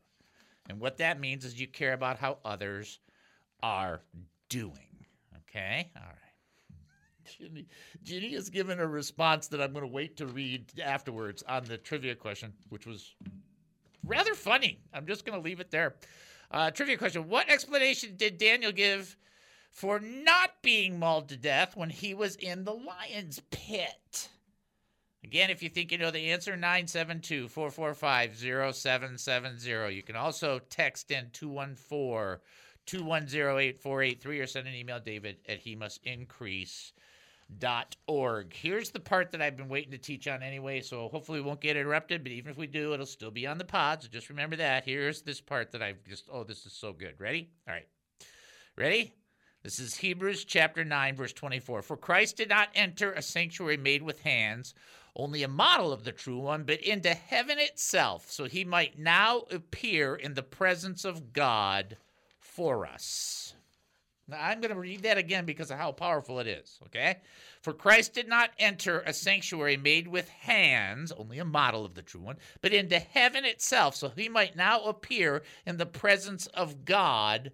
And 0.70 0.80
what 0.80 0.98
that 0.98 1.20
means 1.20 1.46
is 1.46 1.60
you 1.60 1.67
care 1.67 1.94
about 1.94 2.20
how 2.20 2.38
others 2.44 3.00
are 3.63 4.02
doing. 4.50 5.06
Okay? 5.50 5.89
All 5.96 6.04
right. 6.04 6.15
Ginny, 7.39 7.65
Ginny 8.04 8.34
has 8.34 8.50
given 8.50 8.80
a 8.80 8.88
response 8.88 9.48
that 9.48 9.62
I'm 9.62 9.74
going 9.74 9.86
to 9.86 9.91
wait 9.91 10.17
to 10.17 10.26
read 10.26 10.80
afterwards 10.84 11.44
on 11.48 11.65
the 11.65 11.78
trivia 11.78 12.15
question, 12.15 12.54
which 12.70 12.86
was 12.86 13.15
rather 14.06 14.34
funny. 14.34 14.80
I'm 14.94 15.06
just 15.06 15.26
going 15.26 15.39
to 15.39 15.44
leave 15.44 15.60
it 15.60 15.72
there. 15.72 15.96
Uh, 16.50 16.72
trivia 16.72 16.98
question 16.98 17.28
What 17.28 17.50
explanation 17.50 18.15
did 18.17 18.38
Daniel 18.38 18.72
give 18.72 19.15
for 19.72 20.00
not 20.00 20.62
being 20.62 21.00
mauled 21.00 21.30
to 21.30 21.38
death 21.38 21.78
when 21.78 21.89
he 21.89 22.13
was 22.13 22.36
in 22.36 22.63
the 22.63 22.74
lion's 22.74 23.41
pit? 23.52 24.30
Again, 25.24 25.52
if 25.52 25.62
you 25.62 25.70
think 25.70 25.91
you 25.91 26.00
know 26.00 26.12
the 26.12 26.32
answer, 26.32 26.58
972 26.58 27.48
445 27.48 28.38
0770. 28.38 29.96
You 29.96 30.02
can 30.02 30.15
also 30.15 30.60
text 30.70 31.12
in 31.12 31.30
214 31.32 32.39
210 32.86 33.58
8483 33.58 34.39
or 34.39 34.48
send 34.48 34.67
an 34.67 34.74
email, 34.74 35.00
David, 35.00 35.38
at 35.48 35.60
he 35.60 35.76
must 35.76 36.04
increase 36.04 36.94
org. 38.08 38.54
Here's 38.54 38.92
the 38.92 39.00
part 39.00 39.32
that 39.32 39.42
I've 39.42 39.58
been 39.58 39.70
waiting 39.70 39.92
to 39.92 39.98
teach 39.98 40.28
on 40.28 40.44
anyway, 40.44 40.82
so 40.82 41.10
hopefully 41.10 41.40
we 41.40 41.46
won't 41.46 41.62
get 41.62 41.78
interrupted, 41.78 42.24
but 42.24 42.32
even 42.32 42.52
if 42.52 42.58
we 42.58 42.68
do, 42.68 42.94
it'll 42.94 43.06
still 43.06 43.32
be 43.32 43.48
on 43.48 43.58
the 43.58 43.66
pod. 43.66 44.04
So 44.04 44.10
just 44.10 44.30
remember 44.30 44.56
that. 44.58 44.86
Here's 44.86 45.22
this 45.22 45.42
part 45.42 45.72
that 45.72 45.82
I've 45.82 46.04
just 46.08 46.26
oh, 46.32 46.44
this 46.44 46.66
is 46.66 46.74
so 46.74 46.94
good. 46.94 47.20
Ready? 47.20 47.50
All 47.68 47.74
right. 47.74 47.88
Ready? 48.76 49.14
This 49.64 49.80
is 49.80 49.96
Hebrews 49.96 50.46
chapter 50.46 50.84
9, 50.84 51.16
verse 51.16 51.34
24. 51.34 51.84
For 51.84 51.96
Christ 51.96 52.38
did 52.38 52.50
not 52.50 52.70
enter 52.74 53.12
a 53.12 53.22
sanctuary 53.22 53.78
made 53.78 54.02
with 54.02 54.22
hands, 54.22 54.74
only 55.16 55.44
a 55.44 55.48
model 55.48 55.94
of 55.94 56.04
the 56.04 56.12
true 56.12 56.40
one, 56.40 56.64
but 56.64 56.82
into 56.82 57.14
heaven 57.14 57.60
itself, 57.60 58.32
so 58.32 58.46
he 58.46 58.66
might 58.66 58.98
now 58.98 59.44
appear 59.52 60.16
in 60.16 60.34
the 60.34 60.42
presence 60.42 61.06
of 61.06 61.32
God 61.32 61.98
for 62.40 62.88
us. 62.88 63.54
I'm 64.34 64.62
going 64.62 64.74
to 64.74 64.80
read 64.80 65.04
that 65.04 65.17
again 65.17 65.46
because 65.46 65.72
of 65.72 65.78
how 65.78 65.91
powerful 65.91 66.39
it 66.39 66.48
is, 66.48 66.80
okay? 66.88 67.17
For 67.62 67.74
Christ 67.74 68.13
did 68.13 68.28
not 68.28 68.52
enter 68.60 69.02
a 69.02 69.13
sanctuary 69.13 69.78
made 69.78 70.08
with 70.08 70.30
hands, 70.30 71.12
only 71.12 71.39
a 71.39 71.46
model 71.46 71.86
of 71.86 71.96
the 71.96 72.02
true 72.02 72.22
one, 72.22 72.38
but 72.62 72.74
into 72.74 73.00
heaven 73.00 73.46
itself, 73.46 73.96
so 73.96 74.10
he 74.10 74.30
might 74.30 74.56
now 74.56 74.82
appear 74.84 75.44
in 75.65 75.78
the 75.78 75.86
presence 75.86 76.48
of 76.48 76.86
God 76.86 77.52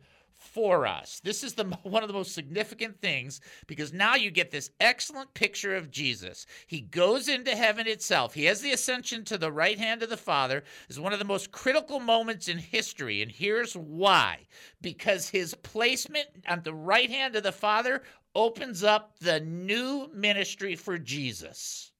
for 0.57 0.87
us. 0.87 1.21
This 1.23 1.43
is 1.43 1.53
the 1.53 1.65
one 1.83 2.01
of 2.01 2.07
the 2.07 2.15
most 2.15 2.33
significant 2.33 2.99
things 2.99 3.41
because 3.67 3.93
now 3.93 4.15
you 4.15 4.31
get 4.31 4.49
this 4.49 4.71
excellent 4.79 5.31
picture 5.35 5.75
of 5.75 5.91
Jesus. 5.91 6.47
He 6.65 6.81
goes 6.81 7.27
into 7.27 7.55
heaven 7.55 7.85
itself. 7.85 8.33
He 8.33 8.45
has 8.45 8.59
the 8.59 8.71
ascension 8.71 9.23
to 9.25 9.37
the 9.37 9.51
right 9.51 9.77
hand 9.77 10.01
of 10.01 10.09
the 10.09 10.17
Father. 10.17 10.63
is 10.89 10.99
one 10.99 11.13
of 11.13 11.19
the 11.19 11.25
most 11.25 11.51
critical 11.51 11.99
moments 11.99 12.47
in 12.47 12.57
history, 12.57 13.21
and 13.21 13.31
here's 13.31 13.75
why. 13.75 14.47
Because 14.81 15.29
his 15.29 15.53
placement 15.53 16.25
at 16.47 16.63
the 16.63 16.73
right 16.73 17.11
hand 17.11 17.35
of 17.35 17.43
the 17.43 17.51
Father 17.51 18.01
opens 18.33 18.83
up 18.83 19.19
the 19.19 19.39
new 19.39 20.09
ministry 20.11 20.75
for 20.75 20.97
Jesus. 20.97 21.91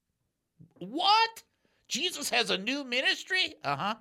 What? 0.80 1.44
Jesus 1.88 2.30
has 2.30 2.50
a 2.50 2.58
new 2.58 2.84
ministry? 2.84 3.56
Uh 3.64 3.76
huh. 3.76 3.96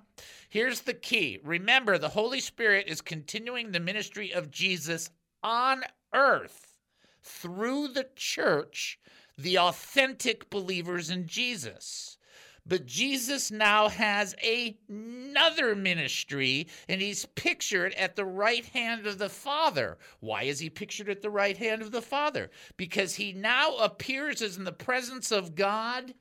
Here's 0.49 0.81
the 0.81 0.93
key 0.93 1.39
remember, 1.43 1.97
the 1.97 2.09
Holy 2.09 2.39
Spirit 2.39 2.87
is 2.87 3.01
continuing 3.01 3.71
the 3.71 3.79
ministry 3.79 4.31
of 4.31 4.51
Jesus 4.51 5.09
on 5.43 5.83
earth 6.13 6.75
through 7.21 7.89
the 7.89 8.07
church, 8.15 8.99
the 9.37 9.57
authentic 9.57 10.49
believers 10.49 11.09
in 11.09 11.27
Jesus. 11.27 12.17
But 12.65 12.85
Jesus 12.85 13.49
now 13.49 13.87
has 13.87 14.35
another 14.43 15.73
ministry, 15.73 16.67
and 16.89 17.01
he's 17.01 17.25
pictured 17.25 17.93
at 17.93 18.17
the 18.17 18.25
right 18.25 18.65
hand 18.65 19.07
of 19.07 19.19
the 19.19 19.29
Father. 19.29 19.97
Why 20.19 20.43
is 20.43 20.59
he 20.59 20.69
pictured 20.69 21.07
at 21.07 21.21
the 21.21 21.29
right 21.29 21.55
hand 21.55 21.81
of 21.81 21.91
the 21.91 22.01
Father? 22.01 22.51
Because 22.75 23.15
he 23.15 23.31
now 23.31 23.77
appears 23.77 24.41
as 24.41 24.57
in 24.57 24.65
the 24.65 24.73
presence 24.73 25.31
of 25.31 25.55
God 25.55 26.13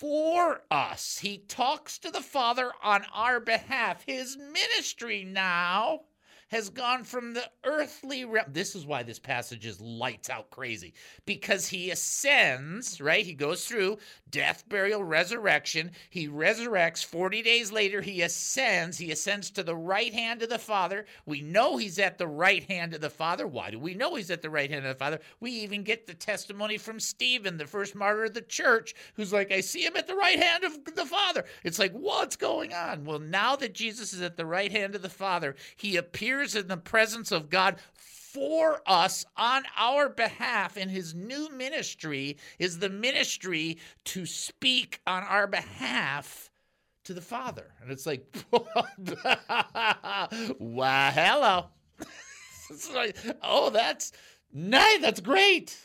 for 0.00 0.62
us. 0.70 1.18
He 1.18 1.36
talks 1.36 1.98
to 1.98 2.10
the 2.10 2.22
Father 2.22 2.72
on 2.82 3.04
our 3.12 3.38
behalf. 3.38 4.02
His 4.06 4.38
ministry 4.38 5.24
now 5.24 6.00
has 6.50 6.68
gone 6.68 7.04
from 7.04 7.32
the 7.32 7.48
earthly 7.64 8.24
realm. 8.24 8.46
This 8.48 8.74
is 8.74 8.84
why 8.84 9.02
this 9.02 9.18
passage 9.18 9.64
is 9.66 9.80
lights 9.80 10.28
out 10.28 10.50
crazy 10.50 10.94
because 11.24 11.68
he 11.68 11.90
ascends, 11.90 13.00
right? 13.00 13.24
He 13.24 13.34
goes 13.34 13.64
through 13.64 13.98
death, 14.30 14.68
burial, 14.68 15.04
resurrection. 15.04 15.92
He 16.10 16.28
resurrects. 16.28 17.04
40 17.04 17.42
days 17.42 17.70
later, 17.70 18.00
he 18.00 18.22
ascends. 18.22 18.98
He 18.98 19.12
ascends 19.12 19.50
to 19.52 19.62
the 19.62 19.76
right 19.76 20.12
hand 20.12 20.42
of 20.42 20.48
the 20.48 20.58
Father. 20.58 21.06
We 21.24 21.40
know 21.40 21.76
he's 21.76 21.98
at 21.98 22.18
the 22.18 22.26
right 22.26 22.64
hand 22.64 22.94
of 22.94 23.00
the 23.00 23.10
Father. 23.10 23.46
Why 23.46 23.70
do 23.70 23.78
we 23.78 23.94
know 23.94 24.16
he's 24.16 24.30
at 24.30 24.42
the 24.42 24.50
right 24.50 24.70
hand 24.70 24.84
of 24.84 24.92
the 24.92 24.98
Father? 24.98 25.20
We 25.38 25.52
even 25.52 25.84
get 25.84 26.06
the 26.06 26.14
testimony 26.14 26.78
from 26.78 26.98
Stephen, 26.98 27.58
the 27.58 27.66
first 27.66 27.94
martyr 27.94 28.24
of 28.24 28.34
the 28.34 28.42
church, 28.42 28.94
who's 29.14 29.32
like, 29.32 29.52
I 29.52 29.60
see 29.60 29.84
him 29.84 29.96
at 29.96 30.06
the 30.08 30.16
right 30.16 30.38
hand 30.38 30.64
of 30.64 30.84
the 30.96 31.06
Father. 31.06 31.44
It's 31.62 31.78
like, 31.78 31.92
what's 31.92 32.36
going 32.36 32.72
on? 32.72 33.04
Well, 33.04 33.20
now 33.20 33.54
that 33.56 33.74
Jesus 33.74 34.12
is 34.12 34.20
at 34.20 34.36
the 34.36 34.46
right 34.46 34.72
hand 34.72 34.94
of 34.96 35.02
the 35.02 35.08
Father, 35.08 35.54
he 35.76 35.96
appears 35.96 36.39
in 36.40 36.68
the 36.68 36.76
presence 36.76 37.32
of 37.32 37.50
God 37.50 37.76
for 37.94 38.80
us 38.86 39.24
on 39.36 39.64
our 39.76 40.08
behalf 40.08 40.76
in 40.76 40.88
his 40.88 41.14
new 41.14 41.50
ministry 41.50 42.36
is 42.58 42.78
the 42.78 42.88
ministry 42.88 43.78
to 44.04 44.24
speak 44.24 45.00
on 45.06 45.22
our 45.24 45.46
behalf 45.46 46.50
to 47.02 47.12
the 47.12 47.20
father 47.20 47.72
and 47.82 47.90
it's 47.90 48.06
like 48.06 48.24
wow 50.60 51.10
hello 51.12 51.66
like, 52.94 53.16
oh 53.42 53.70
that's 53.70 54.12
nice 54.52 55.00
that's 55.00 55.20
great 55.20 55.76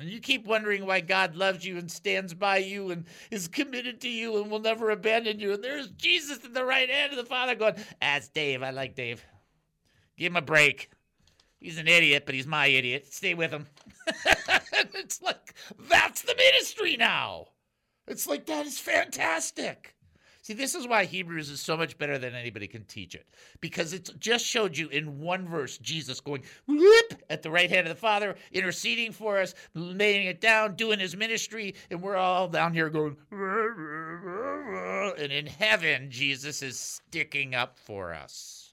and 0.00 0.08
you 0.08 0.18
keep 0.18 0.46
wondering 0.46 0.86
why 0.86 1.00
God 1.00 1.36
loves 1.36 1.64
you 1.64 1.76
and 1.76 1.90
stands 1.90 2.32
by 2.32 2.56
you 2.56 2.90
and 2.90 3.04
is 3.30 3.48
committed 3.48 4.00
to 4.00 4.08
you 4.08 4.40
and 4.40 4.50
will 4.50 4.58
never 4.58 4.88
abandon 4.88 5.38
you. 5.38 5.52
And 5.52 5.62
there's 5.62 5.88
Jesus 5.90 6.42
at 6.42 6.54
the 6.54 6.64
right 6.64 6.88
hand 6.88 7.12
of 7.12 7.18
the 7.18 7.26
Father 7.26 7.54
going, 7.54 7.74
That's 8.00 8.28
Dave. 8.28 8.62
I 8.62 8.70
like 8.70 8.94
Dave. 8.94 9.22
Give 10.20 10.32
him 10.32 10.36
a 10.36 10.42
break. 10.42 10.90
He's 11.60 11.78
an 11.78 11.88
idiot, 11.88 12.24
but 12.26 12.34
he's 12.34 12.46
my 12.46 12.66
idiot. 12.66 13.10
Stay 13.10 13.32
with 13.32 13.50
him. 13.50 13.66
it's 14.94 15.22
like, 15.22 15.54
that's 15.88 16.20
the 16.20 16.34
ministry 16.34 16.98
now. 16.98 17.46
It's 18.06 18.26
like, 18.26 18.44
that 18.44 18.66
is 18.66 18.78
fantastic. 18.78 19.96
See, 20.42 20.52
this 20.52 20.74
is 20.74 20.86
why 20.86 21.06
Hebrews 21.06 21.48
is 21.48 21.62
so 21.62 21.74
much 21.74 21.96
better 21.96 22.18
than 22.18 22.34
anybody 22.34 22.66
can 22.66 22.84
teach 22.84 23.14
it. 23.14 23.26
Because 23.62 23.94
it 23.94 24.10
just 24.18 24.44
showed 24.44 24.76
you 24.76 24.88
in 24.88 25.20
one 25.20 25.48
verse 25.48 25.78
Jesus 25.78 26.20
going 26.20 26.42
whoop 26.66 27.14
at 27.30 27.42
the 27.42 27.50
right 27.50 27.70
hand 27.70 27.86
of 27.86 27.94
the 27.94 27.98
Father, 28.00 28.36
interceding 28.52 29.12
for 29.12 29.38
us, 29.38 29.54
laying 29.72 30.26
it 30.26 30.42
down, 30.42 30.76
doing 30.76 30.98
his 30.98 31.16
ministry, 31.16 31.74
and 31.90 32.02
we're 32.02 32.16
all 32.16 32.46
down 32.46 32.74
here 32.74 32.90
going, 32.90 33.16
and 35.18 35.32
in 35.32 35.46
heaven, 35.46 36.10
Jesus 36.10 36.62
is 36.62 36.78
sticking 36.78 37.54
up 37.54 37.78
for 37.78 38.12
us. 38.12 38.69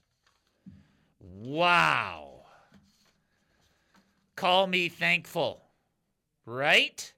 Wow. 1.20 2.46
Call 4.36 4.66
me 4.66 4.88
thankful, 4.88 5.62
right? 6.46 7.12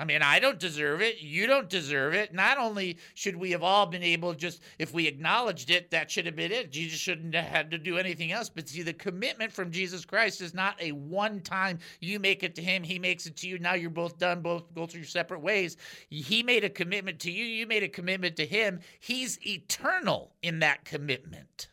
I 0.00 0.04
mean, 0.06 0.22
I 0.22 0.38
don't 0.38 0.58
deserve 0.58 1.02
it. 1.02 1.20
You 1.20 1.46
don't 1.46 1.68
deserve 1.68 2.14
it. 2.14 2.32
Not 2.32 2.56
only 2.56 2.96
should 3.12 3.36
we 3.36 3.50
have 3.50 3.62
all 3.62 3.84
been 3.84 4.02
able 4.02 4.32
just, 4.32 4.62
if 4.78 4.94
we 4.94 5.06
acknowledged 5.06 5.68
it, 5.68 5.90
that 5.90 6.10
should 6.10 6.24
have 6.24 6.36
been 6.36 6.52
it. 6.52 6.72
Jesus 6.72 6.98
shouldn't 6.98 7.34
have 7.34 7.44
had 7.44 7.70
to 7.70 7.76
do 7.76 7.98
anything 7.98 8.32
else. 8.32 8.48
But 8.48 8.66
see, 8.66 8.80
the 8.80 8.94
commitment 8.94 9.52
from 9.52 9.70
Jesus 9.70 10.06
Christ 10.06 10.40
is 10.40 10.54
not 10.54 10.80
a 10.80 10.92
one 10.92 11.40
time, 11.40 11.78
you 12.00 12.18
make 12.18 12.42
it 12.42 12.54
to 12.54 12.62
him, 12.62 12.82
he 12.82 12.98
makes 12.98 13.26
it 13.26 13.36
to 13.36 13.48
you. 13.48 13.58
Now 13.58 13.74
you're 13.74 13.90
both 13.90 14.18
done, 14.18 14.40
both 14.40 14.74
go 14.74 14.86
through 14.86 15.00
your 15.00 15.06
separate 15.06 15.40
ways. 15.40 15.76
He 16.08 16.42
made 16.42 16.64
a 16.64 16.70
commitment 16.70 17.18
to 17.20 17.30
you, 17.30 17.44
you 17.44 17.66
made 17.66 17.82
a 17.82 17.88
commitment 17.88 18.36
to 18.36 18.46
him. 18.46 18.80
He's 19.00 19.38
eternal 19.46 20.32
in 20.42 20.60
that 20.60 20.86
commitment, 20.86 21.68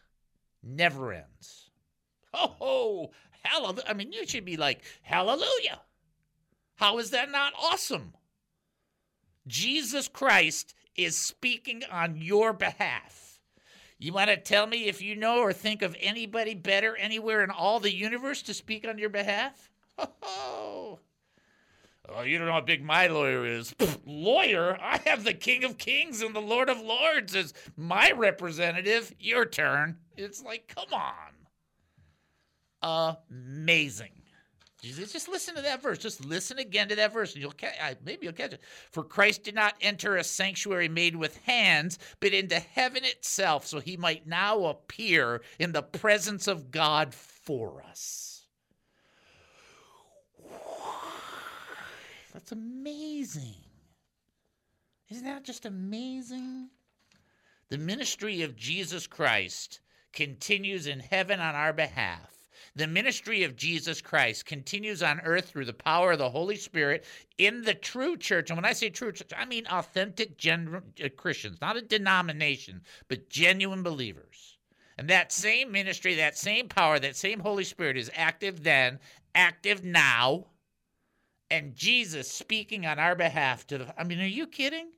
never 0.63 1.13
ends. 1.13 1.69
Oh, 2.33 3.11
hallelujah. 3.43 3.83
I 3.87 3.93
mean, 3.93 4.11
you 4.11 4.27
should 4.27 4.45
be 4.45 4.57
like, 4.57 4.81
hallelujah. 5.01 5.81
How 6.75 6.99
is 6.99 7.11
that 7.11 7.31
not 7.31 7.53
awesome? 7.59 8.13
Jesus 9.47 10.07
Christ 10.07 10.75
is 10.95 11.15
speaking 11.15 11.83
on 11.91 12.17
your 12.17 12.53
behalf. 12.53 13.39
You 13.99 14.13
want 14.13 14.29
to 14.29 14.37
tell 14.37 14.67
me 14.67 14.85
if 14.85 15.01
you 15.01 15.15
know 15.15 15.39
or 15.39 15.53
think 15.53 15.81
of 15.81 15.95
anybody 15.99 16.53
better 16.53 16.95
anywhere 16.95 17.43
in 17.43 17.49
all 17.49 17.79
the 17.79 17.93
universe 17.93 18.43
to 18.43 18.53
speak 18.53 18.87
on 18.87 18.97
your 18.97 19.09
behalf? 19.09 19.69
Oh, 20.21 20.99
oh 22.09 22.21
you 22.21 22.37
don't 22.37 22.47
know 22.47 22.53
how 22.53 22.61
big 22.61 22.83
my 22.83 23.07
lawyer 23.07 23.45
is. 23.45 23.73
Pfft, 23.73 23.99
lawyer? 24.05 24.77
I 24.81 24.99
have 25.05 25.23
the 25.23 25.33
King 25.33 25.63
of 25.63 25.77
Kings 25.77 26.21
and 26.21 26.35
the 26.35 26.41
Lord 26.41 26.69
of 26.69 26.79
Lords 26.79 27.35
as 27.35 27.53
my 27.75 28.11
representative. 28.11 29.13
Your 29.19 29.45
turn. 29.45 29.97
It's 30.15 30.43
like, 30.43 30.73
come 30.73 30.93
on. 30.93 31.33
Amazing. 33.29 34.11
Jesus, 34.81 35.11
just 35.11 35.27
listen 35.27 35.55
to 35.55 35.61
that 35.63 35.81
verse. 35.81 35.97
Just 35.97 36.23
listen 36.23 36.59
again 36.59 36.87
to 36.89 36.95
that 36.95 37.11
verse, 37.11 37.33
and 37.33 37.41
you'll 37.41 37.51
catch. 37.51 37.97
Maybe 38.05 38.25
you'll 38.25 38.33
catch 38.33 38.53
it. 38.53 38.61
For 38.91 39.03
Christ 39.03 39.43
did 39.43 39.55
not 39.55 39.73
enter 39.81 40.17
a 40.17 40.23
sanctuary 40.23 40.87
made 40.87 41.15
with 41.15 41.35
hands, 41.37 41.97
but 42.19 42.31
into 42.31 42.59
heaven 42.59 43.03
itself, 43.03 43.65
so 43.65 43.79
he 43.79 43.97
might 43.97 44.27
now 44.27 44.65
appear 44.65 45.41
in 45.57 45.71
the 45.71 45.81
presence 45.81 46.47
of 46.47 46.69
God 46.69 47.13
for 47.13 47.83
us. 47.89 48.26
That's 52.37 52.51
amazing. 52.51 53.55
Isn't 55.09 55.25
that 55.25 55.43
just 55.43 55.65
amazing? 55.65 56.69
The 57.69 57.79
ministry 57.79 58.43
of 58.43 58.55
Jesus 58.55 59.07
Christ 59.07 59.79
continues 60.13 60.85
in 60.85 60.99
heaven 60.99 61.39
on 61.39 61.55
our 61.55 61.73
behalf. 61.73 62.31
The 62.75 62.85
ministry 62.85 63.43
of 63.43 63.55
Jesus 63.55 64.01
Christ 64.01 64.45
continues 64.45 65.01
on 65.01 65.19
earth 65.21 65.49
through 65.49 65.65
the 65.65 65.73
power 65.73 66.11
of 66.11 66.19
the 66.19 66.29
Holy 66.29 66.57
Spirit 66.57 67.05
in 67.39 67.63
the 67.63 67.73
true 67.73 68.15
church. 68.15 68.51
And 68.51 68.57
when 68.57 68.65
I 68.65 68.73
say 68.73 68.91
true 68.91 69.11
church, 69.11 69.33
I 69.35 69.45
mean 69.45 69.65
authentic 69.65 70.37
gen- 70.37 70.83
uh, 71.03 71.09
Christians, 71.17 71.59
not 71.59 71.75
a 71.75 71.81
denomination, 71.81 72.83
but 73.07 73.31
genuine 73.31 73.81
believers. 73.81 74.59
And 74.99 75.09
that 75.09 75.31
same 75.31 75.71
ministry, 75.71 76.13
that 76.13 76.37
same 76.37 76.69
power, 76.69 76.99
that 76.99 77.15
same 77.15 77.39
Holy 77.39 77.63
Spirit 77.63 77.97
is 77.97 78.11
active 78.13 78.61
then, 78.61 78.99
active 79.33 79.83
now, 79.83 80.45
and 81.49 81.75
Jesus 81.75 82.29
speaking 82.29 82.85
on 82.85 82.99
our 82.99 83.15
behalf 83.15 83.65
to 83.67 83.79
the. 83.79 83.99
I 83.99 84.03
mean, 84.03 84.19
are 84.19 84.25
you 84.25 84.47
kidding? 84.47 84.89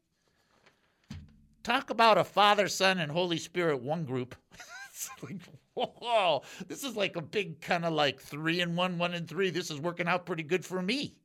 Talk 1.64 1.90
about 1.90 2.18
a 2.18 2.24
Father, 2.24 2.68
Son, 2.68 3.00
and 3.00 3.12
Holy 3.12 3.38
Spirit 3.38 3.82
one 3.82 4.06
group. 4.06 4.36
it's 4.90 5.10
like, 5.22 5.38
whoa, 5.74 6.42
this 6.68 6.84
is 6.84 6.96
like 6.96 7.16
a 7.16 7.22
big 7.22 7.62
kind 7.62 7.86
of 7.86 7.94
like 7.94 8.20
three 8.20 8.62
and 8.62 8.76
one, 8.76 8.98
one 8.98 9.14
and 9.14 9.28
three. 9.28 9.50
This 9.50 9.70
is 9.70 9.80
working 9.80 10.08
out 10.08 10.26
pretty 10.26 10.44
good 10.44 10.66
for 10.66 10.82
me. 10.82 11.16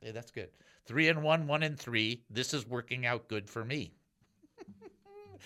Hey, 0.00 0.12
that's 0.12 0.30
good. 0.30 0.50
Three 0.86 1.08
and 1.08 1.22
one, 1.22 1.46
one 1.46 1.62
and 1.62 1.78
three. 1.78 2.22
This 2.30 2.54
is 2.54 2.66
working 2.66 3.06
out 3.06 3.28
good 3.28 3.48
for 3.48 3.64
me. 3.64 3.92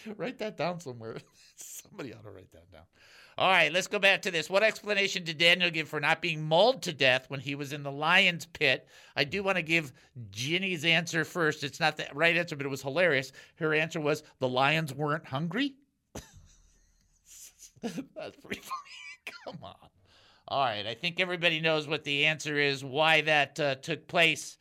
write 0.16 0.38
that 0.38 0.56
down 0.56 0.80
somewhere. 0.80 1.16
Somebody 1.56 2.12
ought 2.12 2.24
to 2.24 2.30
write 2.30 2.52
that 2.52 2.70
down. 2.70 2.84
All 3.40 3.48
right, 3.48 3.72
let's 3.72 3.86
go 3.86 3.98
back 3.98 4.20
to 4.22 4.30
this. 4.30 4.50
What 4.50 4.62
explanation 4.62 5.24
did 5.24 5.38
Daniel 5.38 5.70
give 5.70 5.88
for 5.88 5.98
not 5.98 6.20
being 6.20 6.42
mauled 6.42 6.82
to 6.82 6.92
death 6.92 7.24
when 7.30 7.40
he 7.40 7.54
was 7.54 7.72
in 7.72 7.82
the 7.82 7.90
lion's 7.90 8.44
pit? 8.44 8.86
I 9.16 9.24
do 9.24 9.42
want 9.42 9.56
to 9.56 9.62
give 9.62 9.94
Ginny's 10.30 10.84
answer 10.84 11.24
first. 11.24 11.64
It's 11.64 11.80
not 11.80 11.96
the 11.96 12.06
right 12.12 12.36
answer, 12.36 12.54
but 12.54 12.66
it 12.66 12.68
was 12.68 12.82
hilarious. 12.82 13.32
Her 13.54 13.72
answer 13.72 13.98
was 13.98 14.24
the 14.40 14.48
lions 14.48 14.92
weren't 14.92 15.24
hungry. 15.24 15.72
That's 17.82 18.36
pretty 18.44 18.60
funny. 18.60 19.32
Come 19.46 19.56
on. 19.62 19.88
All 20.48 20.62
right, 20.62 20.86
I 20.86 20.92
think 20.92 21.18
everybody 21.18 21.62
knows 21.62 21.88
what 21.88 22.04
the 22.04 22.26
answer 22.26 22.58
is, 22.58 22.84
why 22.84 23.22
that 23.22 23.58
uh, 23.58 23.76
took 23.76 24.06
place. 24.06 24.58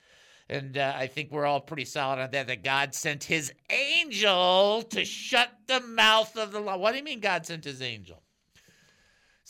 And 0.48 0.78
uh, 0.78 0.94
I 0.96 1.08
think 1.08 1.32
we're 1.32 1.46
all 1.46 1.60
pretty 1.60 1.84
solid 1.84 2.20
on 2.22 2.32
that. 2.32 2.48
That 2.48 2.64
God 2.64 2.96
sent 2.96 3.26
his 3.26 3.52
angel 3.70 4.84
to 4.84 5.04
shut 5.04 5.50
the 5.68 5.82
mouth 5.82 6.38
of 6.38 6.54
the 6.54 6.62
lion. 6.62 6.80
What 6.80 6.92
do 6.92 6.98
you 7.00 7.04
mean 7.04 7.20
God 7.20 7.46
sent 7.46 7.66
his 7.66 7.82
angel? 7.82 8.24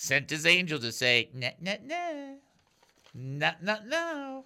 Sent 0.02 0.30
his 0.30 0.46
angel 0.46 0.80
to 0.80 0.94
say, 0.94 1.30
nah, 1.34 1.50
nah, 1.60 1.74
nah, 1.86 2.36
nah, 3.14 3.52
nah, 3.62 3.78
no. 3.86 4.46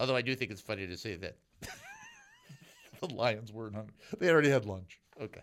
Although 0.00 0.16
I 0.16 0.22
do 0.22 0.34
think 0.34 0.50
it's 0.50 0.62
funny 0.62 0.86
to 0.86 0.96
say 0.96 1.16
that 1.16 1.36
the 3.02 3.14
lions 3.14 3.52
weren't 3.52 3.74
hungry. 3.74 3.92
They 4.18 4.30
already 4.30 4.48
had 4.48 4.64
lunch. 4.64 4.98
Okay. 5.20 5.42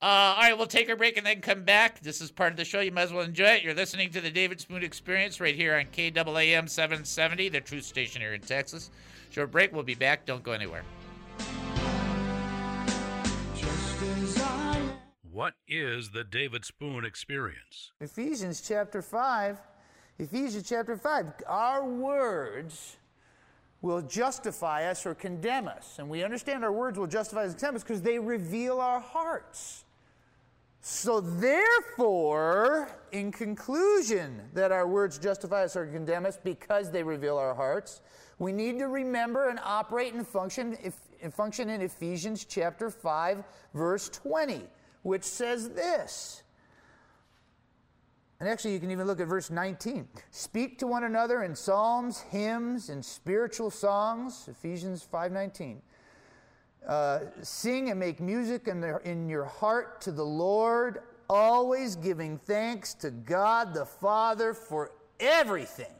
Uh, 0.00 0.04
all 0.04 0.36
right, 0.36 0.56
we'll 0.56 0.68
take 0.68 0.90
a 0.90 0.94
break 0.94 1.16
and 1.16 1.26
then 1.26 1.40
come 1.40 1.64
back. 1.64 1.98
This 1.98 2.20
is 2.20 2.30
part 2.30 2.52
of 2.52 2.56
the 2.56 2.64
show. 2.64 2.78
You 2.78 2.92
might 2.92 3.02
as 3.02 3.12
well 3.12 3.24
enjoy 3.24 3.46
it. 3.46 3.64
You're 3.64 3.74
listening 3.74 4.10
to 4.10 4.20
the 4.20 4.30
David 4.30 4.60
Spoon 4.60 4.84
Experience 4.84 5.40
right 5.40 5.56
here 5.56 5.74
on 5.74 5.86
KAAM 5.86 6.68
770, 6.68 7.48
the 7.48 7.60
truth 7.60 7.84
station 7.84 8.20
here 8.20 8.34
in 8.34 8.42
Texas. 8.42 8.92
Short 9.30 9.50
break. 9.50 9.72
We'll 9.72 9.82
be 9.82 9.96
back. 9.96 10.24
Don't 10.24 10.44
go 10.44 10.52
anywhere. 10.52 10.84
What 15.32 15.54
is 15.66 16.10
the 16.10 16.24
David 16.24 16.62
Spoon 16.62 17.06
Experience? 17.06 17.92
Ephesians 18.02 18.60
chapter 18.60 19.00
5. 19.00 19.58
Ephesians 20.18 20.68
chapter 20.68 20.94
5. 20.94 21.26
Our 21.46 21.88
words 21.88 22.98
will 23.80 24.02
justify 24.02 24.90
us 24.90 25.06
or 25.06 25.14
condemn 25.14 25.68
us. 25.68 25.98
And 25.98 26.10
we 26.10 26.22
understand 26.22 26.62
our 26.64 26.72
words 26.72 26.98
will 26.98 27.06
justify 27.06 27.44
us 27.44 27.52
and 27.52 27.60
condemn 27.60 27.76
us 27.76 27.82
because 27.82 28.02
they 28.02 28.18
reveal 28.18 28.78
our 28.78 29.00
hearts. 29.00 29.86
So, 30.82 31.20
therefore, 31.20 32.90
in 33.12 33.32
conclusion, 33.32 34.38
that 34.52 34.70
our 34.70 34.86
words 34.86 35.16
justify 35.16 35.64
us 35.64 35.76
or 35.76 35.86
condemn 35.86 36.26
us 36.26 36.36
because 36.36 36.90
they 36.90 37.02
reveal 37.02 37.38
our 37.38 37.54
hearts, 37.54 38.02
we 38.38 38.52
need 38.52 38.78
to 38.80 38.88
remember 38.88 39.48
and 39.48 39.58
operate 39.64 40.12
and 40.12 40.26
function, 40.26 40.76
if, 40.84 40.94
and 41.22 41.32
function 41.32 41.70
in 41.70 41.80
Ephesians 41.80 42.44
chapter 42.44 42.90
5, 42.90 43.44
verse 43.72 44.10
20, 44.10 44.68
which 45.02 45.24
says 45.24 45.70
this. 45.70 46.42
And 48.40 48.48
actually, 48.48 48.72
you 48.72 48.80
can 48.80 48.90
even 48.90 49.06
look 49.06 49.20
at 49.20 49.28
verse 49.28 49.50
19. 49.50 50.08
Speak 50.32 50.78
to 50.80 50.86
one 50.88 51.04
another 51.04 51.44
in 51.44 51.54
psalms, 51.54 52.22
hymns, 52.22 52.88
and 52.88 53.04
spiritual 53.04 53.70
songs, 53.70 54.48
Ephesians 54.50 55.06
5.19. 55.12 55.76
Uh, 56.84 57.20
sing 57.42 57.90
and 57.90 58.00
make 58.00 58.20
music 58.20 58.66
in, 58.66 58.80
the, 58.80 58.98
in 59.08 59.28
your 59.28 59.44
heart 59.44 60.00
to 60.00 60.10
the 60.10 60.24
Lord, 60.24 61.02
always 61.30 61.94
giving 61.94 62.36
thanks 62.36 62.94
to 62.94 63.12
God 63.12 63.74
the 63.74 63.86
Father 63.86 64.54
for 64.54 64.90
everything 65.20 65.94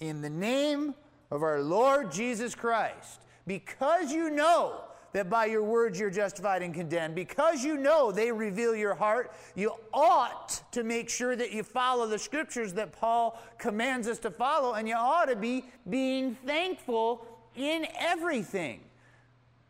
in 0.00 0.20
the 0.20 0.30
name 0.30 0.96
of 1.30 1.44
our 1.44 1.62
Lord 1.62 2.10
Jesus 2.10 2.56
Christ. 2.56 3.20
Because 3.46 4.12
you 4.12 4.30
know 4.30 4.80
that 5.12 5.28
by 5.28 5.46
your 5.46 5.62
words 5.62 5.98
you're 5.98 6.10
justified 6.10 6.62
and 6.62 6.74
condemned, 6.74 7.14
because 7.14 7.64
you 7.64 7.76
know 7.76 8.12
they 8.12 8.32
reveal 8.32 8.74
your 8.74 8.94
heart, 8.94 9.32
you 9.54 9.72
ought 9.92 10.62
to 10.72 10.82
make 10.82 11.08
sure 11.08 11.36
that 11.36 11.52
you 11.52 11.62
follow 11.62 12.06
the 12.06 12.18
scriptures 12.18 12.72
that 12.74 12.92
Paul 12.92 13.40
commands 13.58 14.08
us 14.08 14.18
to 14.20 14.30
follow, 14.30 14.74
and 14.74 14.88
you 14.88 14.94
ought 14.94 15.26
to 15.26 15.36
be 15.36 15.64
being 15.88 16.36
thankful 16.46 17.26
in 17.54 17.86
everything. 17.98 18.80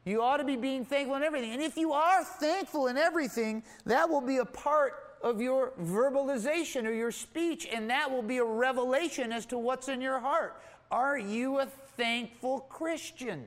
You 0.04 0.22
ought 0.22 0.38
to 0.38 0.44
be 0.44 0.56
being 0.56 0.84
thankful 0.84 1.16
in 1.16 1.22
everything. 1.22 1.52
And 1.52 1.62
if 1.62 1.76
you 1.76 1.92
are 1.92 2.24
thankful 2.24 2.88
in 2.88 2.96
everything, 2.96 3.62
that 3.86 4.08
will 4.08 4.20
be 4.20 4.38
a 4.38 4.44
part 4.44 4.94
of 5.22 5.40
your 5.40 5.72
verbalization 5.80 6.84
or 6.86 6.92
your 6.92 7.12
speech, 7.12 7.68
and 7.72 7.88
that 7.90 8.10
will 8.10 8.22
be 8.22 8.38
a 8.38 8.44
revelation 8.44 9.32
as 9.32 9.46
to 9.46 9.58
what's 9.58 9.88
in 9.88 10.00
your 10.00 10.18
heart. 10.18 10.60
Are 10.90 11.16
you 11.16 11.60
a 11.60 11.66
thankful 11.96 12.60
Christian 12.60 13.44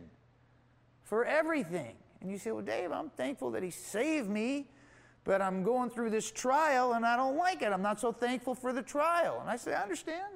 for 1.05 1.23
everything? 1.23 1.95
And 2.19 2.29
you 2.29 2.37
say, 2.37 2.51
Well, 2.51 2.61
Dave, 2.61 2.91
I'm 2.91 3.09
thankful 3.11 3.51
that 3.51 3.63
He 3.63 3.69
saved 3.69 4.29
me, 4.29 4.67
but 5.23 5.41
I'm 5.41 5.63
going 5.63 5.89
through 5.89 6.09
this 6.09 6.29
trial 6.29 6.93
and 6.93 7.05
I 7.05 7.15
don't 7.15 7.37
like 7.37 7.61
it. 7.61 7.71
I'm 7.71 7.81
not 7.81 7.99
so 8.01 8.11
thankful 8.11 8.53
for 8.53 8.73
the 8.73 8.81
trial. 8.81 9.39
And 9.39 9.49
I 9.49 9.55
say, 9.55 9.73
I 9.73 9.81
understand. 9.81 10.33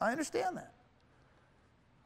I 0.00 0.10
understand 0.10 0.58
that. 0.58 0.72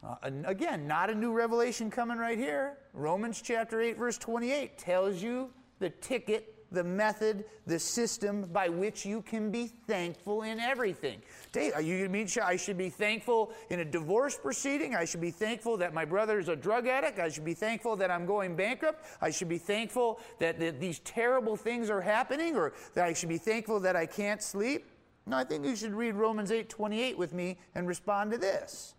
Uh, 0.03 0.31
again, 0.45 0.87
not 0.87 1.11
a 1.11 1.15
new 1.15 1.33
revelation 1.33 1.91
coming 1.91 2.17
right 2.17 2.39
here. 2.39 2.79
Romans 2.95 3.43
chapter 3.43 3.81
8, 3.81 3.99
verse 3.99 4.17
28 4.17 4.79
tells 4.79 5.23
you 5.23 5.51
the 5.79 5.91
ticket, 5.91 6.60
the 6.73 6.85
method, 6.85 7.45
the 7.67 7.79
system 7.79 8.43
by 8.53 8.69
which 8.69 9.05
you 9.05 9.23
can 9.23 9.51
be 9.51 9.67
thankful 9.67 10.43
in 10.43 10.61
everything. 10.61 11.21
Dave, 11.53 11.73
are 11.75 11.83
you 11.83 12.09
mean 12.09 12.29
I 12.43 12.57
should 12.57 12.79
be 12.79 12.91
thankful 12.91 13.53
in 13.71 13.81
a 13.81 13.85
divorce 13.85 14.37
proceeding? 14.37 14.95
I 14.95 15.05
should 15.05 15.21
be 15.21 15.31
thankful 15.31 15.77
that 15.79 15.93
my 15.93 16.05
brother 16.05 16.39
is 16.39 16.49
a 16.49 16.57
drug 16.57 16.87
addict. 16.87 17.19
I 17.19 17.29
should 17.29 17.45
be 17.45 17.55
thankful 17.55 17.97
that 17.97 18.11
I'm 18.11 18.27
going 18.27 18.55
bankrupt. 18.55 19.05
I 19.21 19.31
should 19.31 19.49
be 19.49 19.59
thankful 19.59 20.21
that, 20.39 20.61
that 20.61 20.81
these 20.81 21.01
terrible 21.01 21.57
things 21.57 21.91
are 21.91 22.01
happening, 22.01 22.57
or 22.57 22.73
that 22.95 23.05
I 23.05 23.13
should 23.13 23.29
be 23.29 23.39
thankful 23.39 23.81
that 23.81 23.97
I 23.97 24.07
can't 24.07 24.43
sleep. 24.43 24.87
No, 25.27 25.37
I 25.37 25.45
think 25.45 25.65
you 25.65 25.77
should 25.77 25.95
read 25.95 26.15
Romans 26.15 26.51
8, 26.51 26.69
28 26.69 27.19
with 27.19 27.33
me 27.33 27.59
and 27.75 27.87
respond 27.87 28.31
to 28.33 28.39
this. 28.39 28.95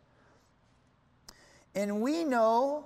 And 1.74 2.02
we 2.02 2.24
know 2.24 2.86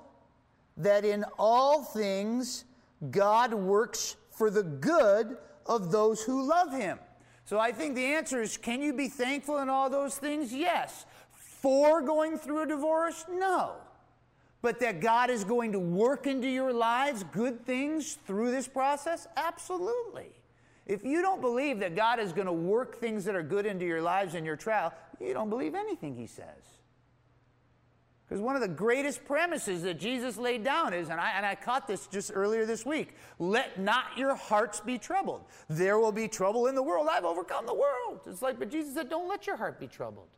that 0.77 1.05
in 1.05 1.25
all 1.39 1.83
things 1.83 2.65
God 3.11 3.53
works 3.53 4.15
for 4.35 4.49
the 4.49 4.63
good 4.63 5.37
of 5.65 5.91
those 5.91 6.21
who 6.21 6.47
love 6.47 6.71
him. 6.71 6.99
So 7.45 7.59
I 7.59 7.71
think 7.71 7.95
the 7.95 8.05
answer 8.05 8.41
is 8.41 8.57
can 8.57 8.81
you 8.81 8.93
be 8.93 9.07
thankful 9.07 9.57
in 9.59 9.69
all 9.69 9.89
those 9.89 10.17
things? 10.17 10.53
Yes. 10.53 11.05
For 11.33 12.01
going 12.01 12.37
through 12.37 12.61
a 12.63 12.67
divorce? 12.67 13.25
No. 13.29 13.73
but 14.65 14.79
that 14.79 14.99
God 14.99 15.29
is 15.29 15.43
going 15.43 15.71
to 15.73 15.79
work 15.79 16.25
into 16.25 16.47
your 16.47 16.73
lives 16.73 17.23
good 17.31 17.63
things 17.67 18.17
through 18.25 18.49
this 18.49 18.67
process? 18.67 19.27
Absolutely. 19.37 20.31
If 20.87 21.03
you 21.03 21.21
don't 21.21 21.39
believe 21.39 21.77
that 21.81 21.95
God 21.95 22.19
is 22.19 22.33
going 22.33 22.47
to 22.47 22.51
work 22.53 22.95
things 22.99 23.25
that 23.25 23.35
are 23.35 23.43
good 23.43 23.67
into 23.67 23.85
your 23.85 24.01
lives 24.01 24.33
in 24.33 24.43
your 24.43 24.55
trial, 24.55 24.91
you 25.19 25.33
don't 25.33 25.51
believe 25.51 25.75
anything 25.75 26.15
He 26.15 26.25
says. 26.25 26.74
Because 28.27 28.41
one 28.41 28.55
of 28.55 28.61
the 28.61 28.67
greatest 28.67 29.23
premises 29.23 29.83
that 29.83 29.99
Jesus 29.99 30.37
laid 30.37 30.63
down 30.63 30.93
is, 30.93 31.09
and 31.09 31.19
I, 31.19 31.33
and 31.37 31.45
I 31.45 31.53
caught 31.53 31.87
this 31.87 32.07
just 32.07 32.31
earlier 32.33 32.65
this 32.65 32.85
week 32.85 33.13
let 33.37 33.79
not 33.79 34.17
your 34.17 34.33
hearts 34.33 34.79
be 34.79 34.97
troubled. 34.97 35.43
There 35.69 35.99
will 35.99 36.11
be 36.11 36.27
trouble 36.27 36.65
in 36.65 36.73
the 36.73 36.81
world. 36.81 37.07
I've 37.09 37.25
overcome 37.25 37.67
the 37.67 37.75
world. 37.75 38.21
It's 38.25 38.41
like, 38.41 38.57
but 38.57 38.71
Jesus 38.71 38.95
said, 38.95 39.09
don't 39.09 39.27
let 39.27 39.45
your 39.45 39.57
heart 39.57 39.79
be 39.79 39.87
troubled. 39.87 40.29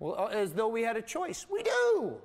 Well, 0.00 0.16
uh, 0.18 0.26
as 0.26 0.52
though 0.52 0.68
we 0.68 0.82
had 0.82 0.96
a 0.96 1.02
choice. 1.02 1.46
We 1.50 1.62
do. 1.62 2.16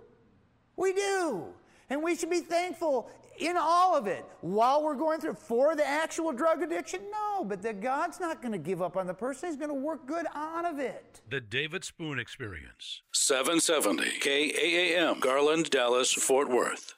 We 0.76 0.94
do. 0.94 1.46
And 1.90 2.04
we 2.04 2.16
should 2.16 2.30
be 2.30 2.42
thankful 2.42 3.10
in 3.40 3.56
all 3.58 3.96
of 3.96 4.08
it 4.08 4.26
while 4.42 4.84
we're 4.84 4.96
going 4.96 5.20
through 5.20 5.36
for 5.36 5.76
the 5.76 5.88
actual 5.88 6.32
drug 6.32 6.62
addiction. 6.62 7.02
No, 7.12 7.44
but 7.44 7.62
that 7.62 7.82
God's 7.82 8.20
not 8.20 8.42
going 8.42 8.52
to 8.52 8.58
give 8.58 8.82
up 8.82 8.98
on 8.98 9.08
the 9.08 9.14
person. 9.14 9.50
He's 9.50 9.58
going 9.58 9.70
to 9.70 9.76
work 9.76 10.06
good 10.06 10.26
out 10.36 10.66
of 10.66 10.80
it. 10.80 11.22
The 11.30 11.42
David 11.42 11.84
Spoon 11.84 12.20
Experience. 12.20 13.02
770 13.14 14.20
KAAM, 14.20 15.20
Garland, 15.20 15.70
Dallas, 15.70 16.12
Fort 16.14 16.50
Worth. 16.50 16.98